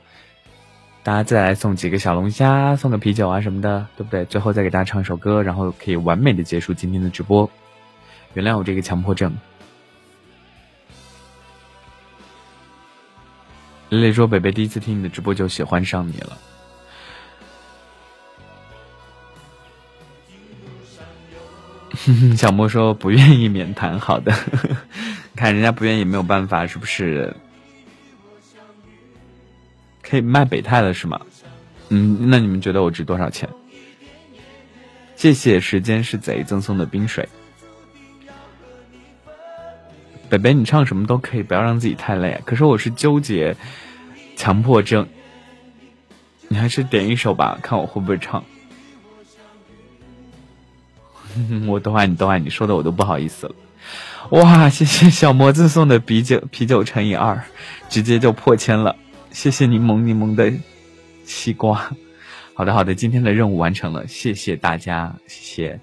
[1.04, 4.26] 大家再来送几个小龙虾，送个啤酒啊什么的，对不对？
[4.26, 7.50] 最后再给大家唱一首歌，然后可以完美的结束今天的直播。
[8.34, 9.36] 原谅我这个强迫症。
[13.90, 16.38] 蕾蕾说：“北北第一次听你的直播就喜欢上你了。”
[22.38, 24.34] 小莫说：“不愿意免谈，好的。
[25.36, 27.36] 看人家不愿意，没有办法，是不是？”
[30.02, 31.20] 可以卖北泰了是吗？
[31.90, 33.50] 嗯，那你们觉得我值多少钱？
[35.16, 37.28] 谢谢时间是贼赠送的冰水。
[40.30, 42.40] 北北，你唱什么都可以，不要让自己太累。
[42.46, 43.56] 可是我是纠结
[44.36, 45.08] 强迫症，
[46.48, 48.44] 你还是点一首吧，看我会不会唱。
[51.68, 53.56] 我都爱你，都爱你，说的我都不好意思了。
[54.32, 57.42] 哇，谢谢小魔子送的啤酒，啤酒乘以二，
[57.88, 58.96] 直接就破千了。
[59.32, 60.52] 谢谢柠檬柠檬的
[61.24, 61.90] 西瓜，
[62.54, 65.80] 好的好的，今天的任务完成了，谢谢大家，谢谢，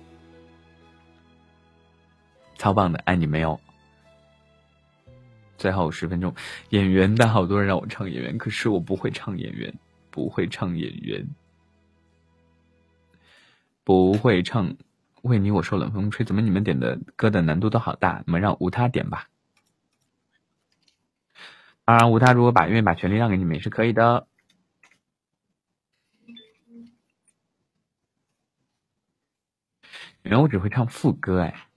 [2.58, 3.58] 超棒的，爱你没有？
[5.56, 6.34] 最后十分钟，
[6.70, 9.72] 演员的好多人让我唱演员，可是我不会唱演员，
[10.10, 11.26] 不会唱演员，
[13.84, 14.76] 不会唱。
[15.24, 18.22] 为你我受冷风吹，怎么你们点的歌的难度都好大？
[18.26, 19.28] 你们让无他点吧。
[21.86, 24.26] 当然，无他如果把愿意把权利让给你们也是可以的。
[30.22, 31.68] 原来我只会唱副歌哎。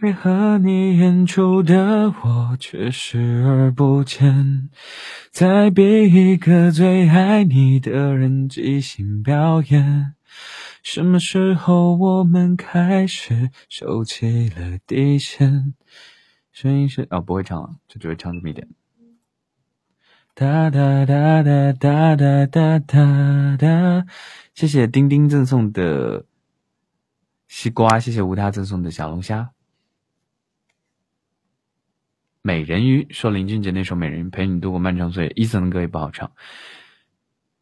[0.00, 4.68] 配合你演出的我却视而不见，
[5.30, 10.16] 再逼一个最爱你的人即兴表演。
[10.84, 15.74] 什么时候我们开始收起了底线？
[16.52, 18.68] 声音是哦，不会唱了，就只会唱这么一点。
[20.34, 24.06] 哒哒哒哒哒哒哒哒哒，
[24.52, 26.26] 谢谢丁丁赠送的
[27.48, 29.52] 西瓜，谢谢无他赠送的小龙虾。
[32.42, 36.30] 美人鱼说林俊杰那首《美人鱼》陪你度过漫长岁月，伊森的歌也不好唱，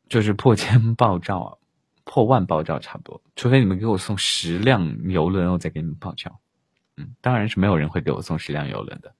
[0.09, 1.62] 就是破千爆照，啊
[2.05, 6.41] 破万爆照差不多，除非你们给我送十辆游轮，我再给你们爆照。
[6.97, 9.15] 嗯，当然是没有人会给我送十辆游轮的。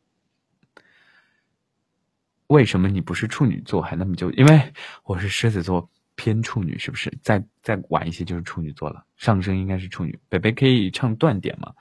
[2.49, 4.31] 为什么你不是处女座还那么久？
[4.33, 4.73] 因为
[5.05, 7.11] 我是狮子座偏处女，是不是？
[7.23, 9.07] 再再晚一些就是处女座了。
[9.17, 10.19] 上升应该是处女。
[10.29, 11.73] 北北可以唱断点吗？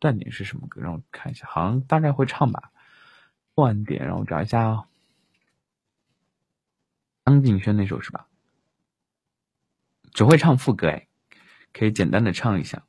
[0.00, 0.80] 断点是什么歌？
[0.80, 2.72] 让我看一下，好像大概会唱吧。
[3.54, 4.84] 断点，让我找一下哦。
[7.24, 8.26] 张敬轩那首是吧？
[10.16, 11.08] 只会唱副歌哎，
[11.74, 12.86] 可以简单的唱一下。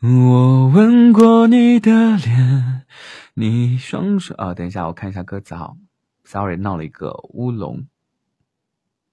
[0.00, 2.86] 我吻过你的脸，
[3.34, 5.76] 你双手啊，等一下，我看一下歌词哈。
[6.22, 7.88] Sorry，闹了一个乌龙，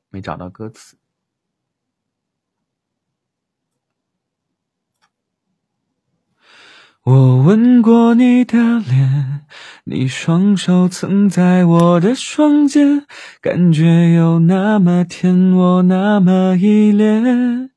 [0.10, 0.99] 没找到歌词。
[7.12, 9.42] 我吻过你的脸，
[9.86, 13.04] 你双手曾在我的双肩，
[13.42, 17.72] 感觉有那么甜，我那么依恋。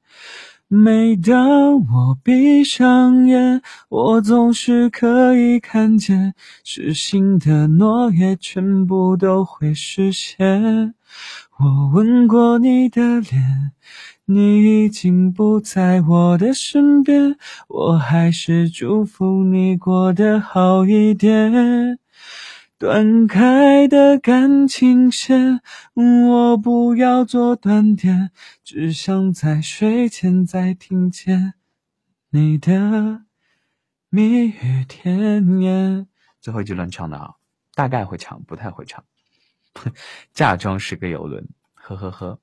[0.69, 10.93] 每当我闭上眼，我总是可以看见，失信的诺言全部都会实现。
[11.59, 13.73] 我吻过你的脸，
[14.33, 17.37] 你已经不在我的身边，
[17.69, 21.99] 我还是祝福你过得好一点。
[22.79, 25.61] 断开的感情线，
[25.95, 28.31] 我不要做断点，
[28.65, 31.55] 只想在睡前再听见
[32.31, 33.23] 你的
[34.09, 36.09] 蜜语甜言。
[36.41, 37.35] 最后一句乱唱的啊，
[37.75, 39.05] 大概会唱，不太会唱。
[40.35, 42.39] 嫁妆是个游轮，呵呵呵。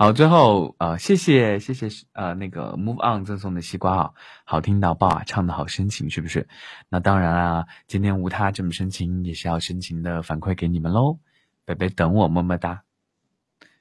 [0.00, 4.10] 好，最后呃，谢谢谢谢呃那个 Move On 赠送的西瓜啊，
[4.44, 6.46] 好听到爆啊，唱的好深情，是不是？
[6.88, 11.18] 那当然啊，今天无他这么深情，也是要深情的反馈给你们喽。
[11.64, 12.80] 北北等我，么么哒。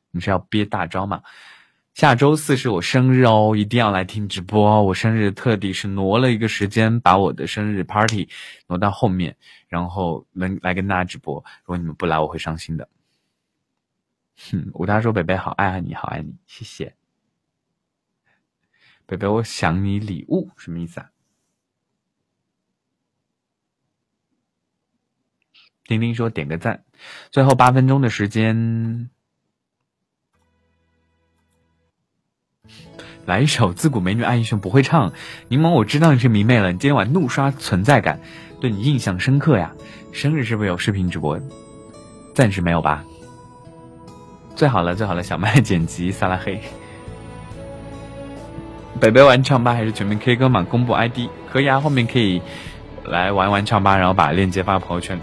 [0.10, 1.22] 你是要憋大招吗？
[1.94, 4.82] 下周四是我生日哦，一定要来听直播。
[4.82, 8.28] 我生日特地是挪了一个时间，把我的生日 party
[8.66, 9.38] 挪到后面，
[9.68, 11.36] 然后能来跟大家直播。
[11.36, 12.90] 如果你们不来，我会伤心的。
[14.38, 16.96] 哼，武大说：“北北好爱爱你，好爱你，谢谢。”
[19.08, 21.10] 北北，我想你礼物什么意思啊？
[25.86, 26.84] 丁丁说：“点个赞。”
[27.32, 29.10] 最后八分钟的时间，
[33.26, 35.14] 来一首《自古美女爱英雄》，不会唱。
[35.48, 38.20] 柠檬，我知道你是迷妹了，你今天晚怒刷存在感，
[38.60, 39.74] 对你印象深刻呀。
[40.12, 41.40] 生日是不是有视频直播？
[42.36, 43.04] 暂时没有吧。
[44.58, 45.22] 最好了，最好了！
[45.22, 46.60] 小麦剪辑，撒拉黑。
[49.00, 50.64] 北北玩唱吧还是全民 K 歌嘛？
[50.64, 52.42] 公布 ID 可以啊，后面可以
[53.06, 55.20] 来玩玩唱吧，然后把链接发朋友圈。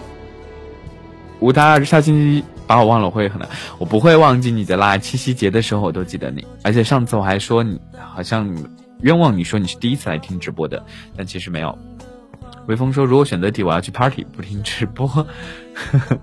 [1.40, 4.96] 无他，下星期把我忘了，我会很难，我不会忘记你的啦。
[4.96, 8.48] 七夕节的时候我都记得你，而且上次我还说你好像
[9.00, 10.80] 冤枉你说你是第一次来听直播的，
[11.16, 11.76] 但其实没有。
[12.66, 15.08] 微风说如果选择题我要去 party 不听直播。
[15.08, 15.26] 呵
[15.98, 16.18] 呵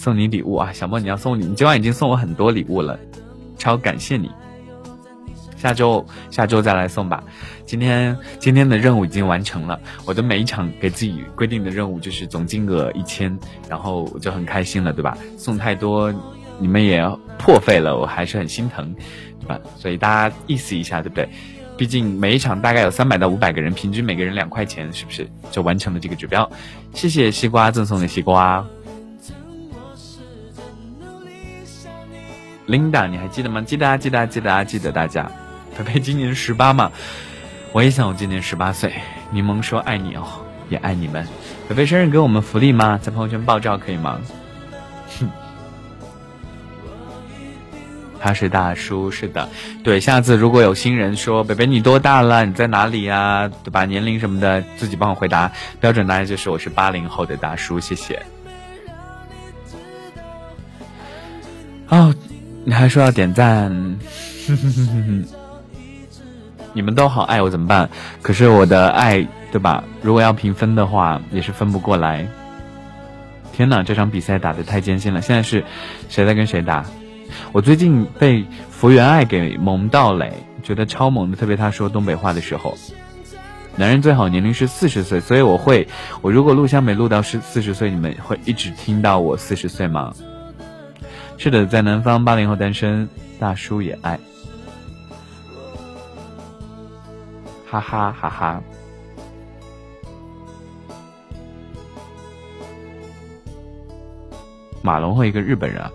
[0.00, 2.98] 送你礼物啊，小莫，你要送你，你今晚已经送我很多礼物了，
[3.58, 4.30] 超感谢你。
[5.58, 7.22] 下周下周再来送吧。
[7.66, 15.18] 今天今天的任务已经完成了，我的每一场给自己规定的任务就是总金额一千，然后我就很开心了，对吧？
[15.36, 16.10] 送太多
[16.58, 17.06] 你们也
[17.38, 18.94] 破费了，我还是很心疼，
[19.38, 19.60] 对吧？
[19.76, 21.28] 所以大家意思一下，对不对？
[21.76, 26.50] 毕竟每一场大概有三百到五百个人，平均每个人两块钱，是不是就完成了这个指标？
[26.94, 28.66] 谢谢西瓜赠送的西瓜。
[32.70, 33.60] Linda，你还记得吗？
[33.60, 35.28] 记得啊，记得啊，记得啊，记得大家。
[35.76, 36.92] 北北今年十八嘛，
[37.72, 38.94] 我也想我今年十八岁。
[39.32, 40.24] 柠檬说爱你哦，
[40.68, 41.26] 也爱你们。
[41.68, 42.96] 北北生日给我们福利吗？
[43.02, 44.20] 在朋友圈爆照可以吗？
[45.18, 45.28] 哼，
[48.20, 49.48] 他是大叔，是的，
[49.82, 49.98] 对。
[49.98, 52.46] 下次如果有新人说北北你多大了？
[52.46, 53.50] 你在哪里呀？
[53.64, 53.84] 对吧？
[53.84, 55.50] 年龄什么的自己帮我回答。
[55.80, 58.22] 标准答案就是我是八零后的大叔，谢谢。
[61.88, 62.14] 哦。
[62.64, 63.70] 你还说要点赞，
[66.72, 67.88] 你们都好爱我怎么办？
[68.22, 69.82] 可是我的爱，对吧？
[70.02, 72.26] 如果要平分的话，也是分不过来。
[73.52, 75.20] 天哪，这场比赛打的太艰辛了。
[75.20, 75.64] 现在是
[76.08, 76.84] 谁在跟谁打？
[77.52, 80.32] 我最近被福原爱给萌到嘞，
[80.62, 81.36] 觉得超萌的。
[81.36, 82.76] 特别他说东北话的时候，
[83.76, 85.88] 男人最好年龄是四十岁，所以我会，
[86.22, 90.12] 我如果录像没录到是四十岁，你们会一直听到我四十岁吗？
[91.42, 93.08] 是的，在南方，八零后单身，
[93.38, 94.20] 大叔也爱，
[97.66, 98.62] 哈哈哈哈。
[104.82, 105.90] 马龙和一个日本人啊，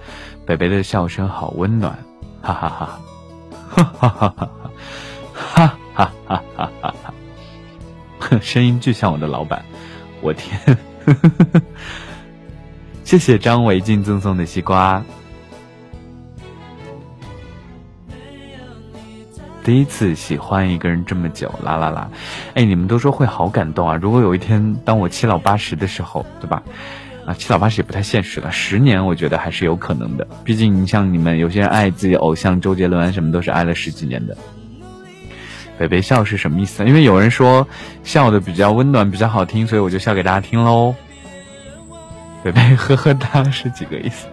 [0.47, 1.95] 北北的笑声好温暖，
[2.41, 2.99] 哈哈哈，
[3.69, 3.83] 哈。
[3.83, 4.71] 哈哈哈哈，
[5.93, 6.93] 哈哈哈哈。
[8.19, 9.63] 哈，声音就像我的老板，
[10.21, 10.59] 我天，
[13.05, 15.05] 谢谢张伟静赠送的西瓜。
[19.65, 22.07] 第一次喜欢一个人这么久，啦啦啦！
[22.53, 23.97] 哎，你们都说会好感动啊！
[23.99, 26.61] 如果有一天当我七老八十的时候，对吧？
[27.25, 30.27] 啊，七老八十也不太现实了，十年我觉得还是有可能的。
[30.43, 34.37] 毕竟像你们有些人爱自己偶像周杰伦什么，都是爱了十几年的。
[35.79, 36.85] 北北笑是什么意思？
[36.85, 37.67] 因为有人说
[38.03, 40.93] 笑的比较温暖，比较好听，所以我就笑给大家听喽。
[42.43, 44.27] 北北呵呵哒是几个意思？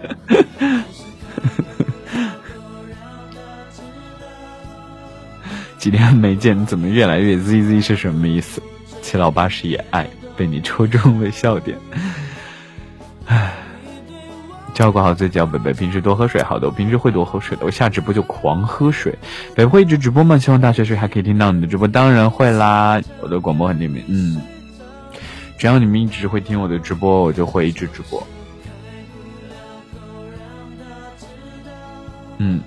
[5.83, 8.63] 几天没见，怎么越来越 Z Z 是什么意思？
[9.01, 10.07] 七老八十也爱
[10.37, 11.77] 被你戳中了笑点。
[13.25, 13.53] 唉，
[14.73, 16.41] 照顾好自己，北北平时多喝水。
[16.41, 19.13] 好的，我平时会多喝水的，我下直播就狂喝水。
[19.53, 20.37] 北会一直直播吗？
[20.37, 23.01] 希望大学时还可以听到你的直播，当然会啦。
[23.19, 24.41] 我的广播很灵敏，嗯，
[25.57, 28.25] 只要你们一直会听我的直播，我就会一直直播。
[32.37, 32.61] 嗯。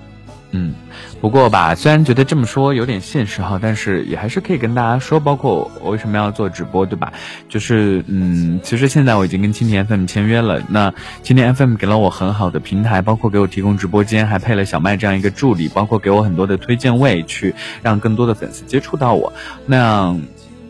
[0.51, 0.73] 嗯，
[1.19, 7.11] 不过吧，虽然觉得这么说有点现实哈，但是也还是可以跟大家说，包括我为什么要做直播，对吧？
[7.49, 10.91] 就是，嗯，其实现在我已经跟蜻蜓 FM 签约了，那
[11.23, 19.33] 蜻蜓 FM 给了我很好的平台，包括给我提供直播间，还配了小麦这样一个助理，包括给我很多的推荐位，去让更多的粉丝接触到我。
[19.65, 20.15] 那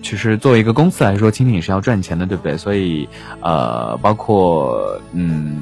[0.02, 2.58] 其实作为一个公司来说，蜻蜓也是要赚钱的，对不对？
[2.58, 3.08] 所以，
[3.42, 5.62] 呃，包括，嗯。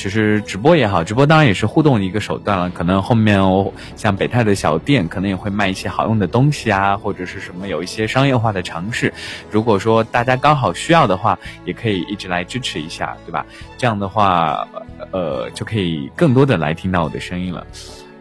[0.00, 2.70] 其实直播也好，直播当然也是互动的一个手段了。
[2.70, 9.12] 可能后面哦，像北泰的小店，可能也会卖一些好用的东西啊，或者是什么有一些商业化的尝试。
[9.50, 13.44] 如果说大家刚好需要的话，也可以一直来支持一下，对吧？
[13.76, 14.66] 这样的话，
[15.12, 17.66] 呃，就可以更多的来听到我的声音了。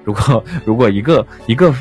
[0.03, 1.73] 如果 如果一个一个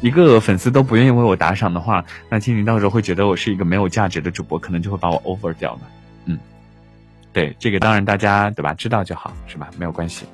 [0.00, 5.80] 一个粉丝都不愿意为我打赏的话，那青云到时候会觉得我是一个没有价值的主播，可能就会把我 over 掉了。
[6.24, 6.38] 嗯。
[7.32, 10.26] 对这个当然大家对吧知道就好是吧没有关系，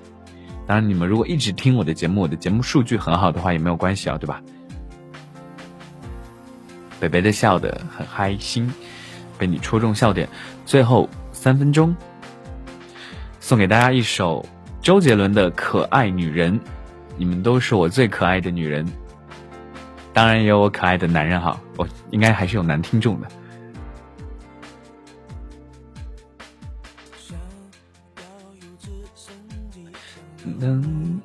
[0.66, 4.43] 当然你们如果一直听我的节目，我的节目数据很好的话也没有关系啊对吧？
[7.01, 8.69] 北北的笑的很开心，
[9.39, 10.29] 被你戳中笑点。
[10.66, 11.95] 最后三分钟，
[13.39, 14.45] 送给大家一首
[14.83, 16.59] 周杰伦的《可爱女人》，
[17.16, 18.85] 你们都是我最可爱的女人，
[20.12, 23.29] 当然也有我可爱的男人哈，我应该还是有男听众的。
[30.59, 31.20] 能，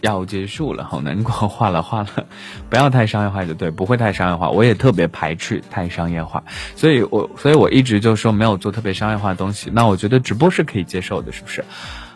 [0.00, 2.26] 要结束了，好难过，画了画了，
[2.68, 6.42] 不要太商业化就对，不会太商业化，我也特别排斥太商业化，
[6.76, 9.70] 所以我所以我一直就说没有做特别商业化的东西。
[9.72, 11.64] 那我觉得直播是可以接受的，是不是？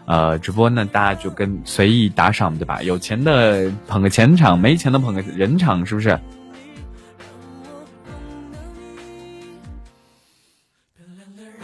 [0.07, 2.83] 呃，直播呢，大家就跟随意打赏，对吧？
[2.83, 6.19] 有钱的捧个钱场，没钱的捧个人场，是不是？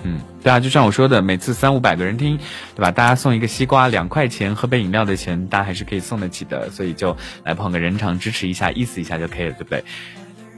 [0.02, 0.20] 嗯。
[0.45, 2.39] 对啊，就像我说的，每次三五百个人听，
[2.77, 2.91] 对吧？
[2.91, 6.71] 大家送一个西瓜，两块钱，喝杯饮料的钱，大家还是可以送得起的。
[6.71, 9.83] 所以就来捧个人场，支持一下，意思一下就可以了，对不对？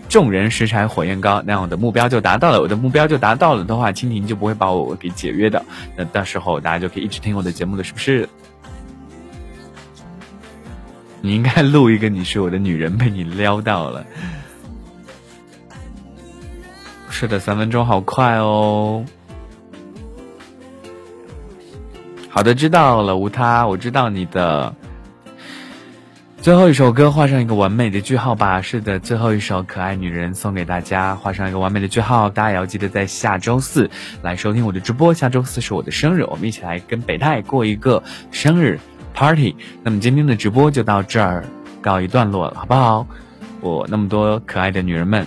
[0.08, 2.60] 众人拾柴火焰高，那样我的目标就达到了。
[2.60, 5.64] 我的目标就达到了的话，蜻蜓就不会把我给解约的。
[5.96, 8.28] 那到时候大家就可以一直听我的节目了，是不是？
[11.20, 14.04] 你应该录一个，你是我的女人，被你撩到了。
[17.08, 19.04] 是的，三分钟好快哦。
[22.36, 24.74] 好的，知道了，无他，我知道你的
[26.42, 28.60] 最后一首歌，画上一个完美的句号吧。
[28.60, 32.28] 是的，最后一首《可爱女人》送给大家，画上一个完美的句号。
[32.28, 33.90] 大家也要记得在下周四
[34.20, 35.14] 来收听我的直播。
[35.14, 38.78] 下周四是我的生日，我们一起来跟北泰过一个生日
[39.14, 39.56] party。
[39.82, 41.42] 那么今天的直播就到这儿
[41.80, 43.06] 告一段落了，好不好？
[43.62, 45.26] 我那么多可爱的女人们。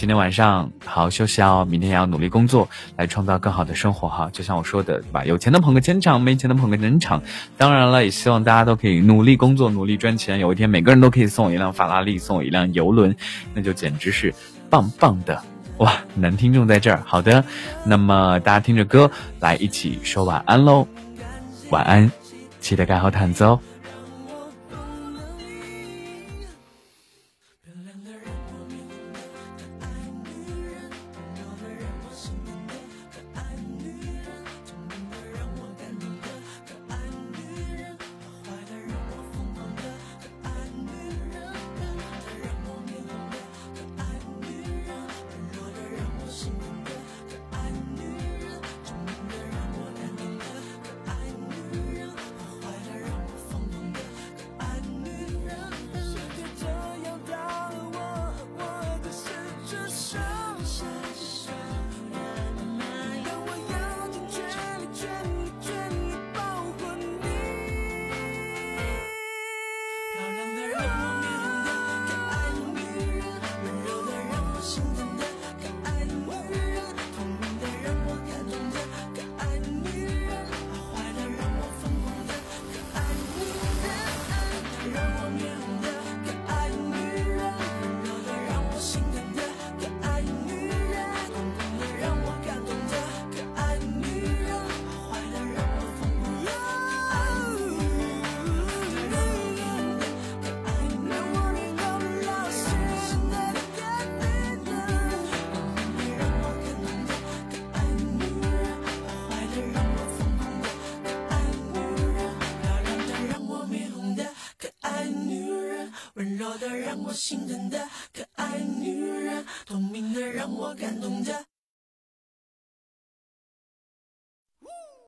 [0.00, 2.66] 今天晚上好好休息哦，明天也要努力工作，
[2.96, 4.30] 来创造更好的生活哈。
[4.32, 5.26] 就像我说的，对吧？
[5.26, 7.22] 有钱的捧个钱场，没钱的捧个人场。
[7.58, 10.38] 当然了，也希望大家都可以努力工作，努力赚钱。
[10.38, 13.14] 有一天，每个人都可以送我一辆法拉利，送我一辆游轮，
[13.52, 14.32] 那就简直是
[14.70, 15.38] 棒棒的
[15.76, 15.92] 哇！
[16.14, 17.44] 男听众在这儿，好的，
[17.84, 20.88] 那么大家听着歌来一起说晚安喽，
[21.68, 22.10] 晚安，
[22.58, 23.60] 记得盖好毯子哦。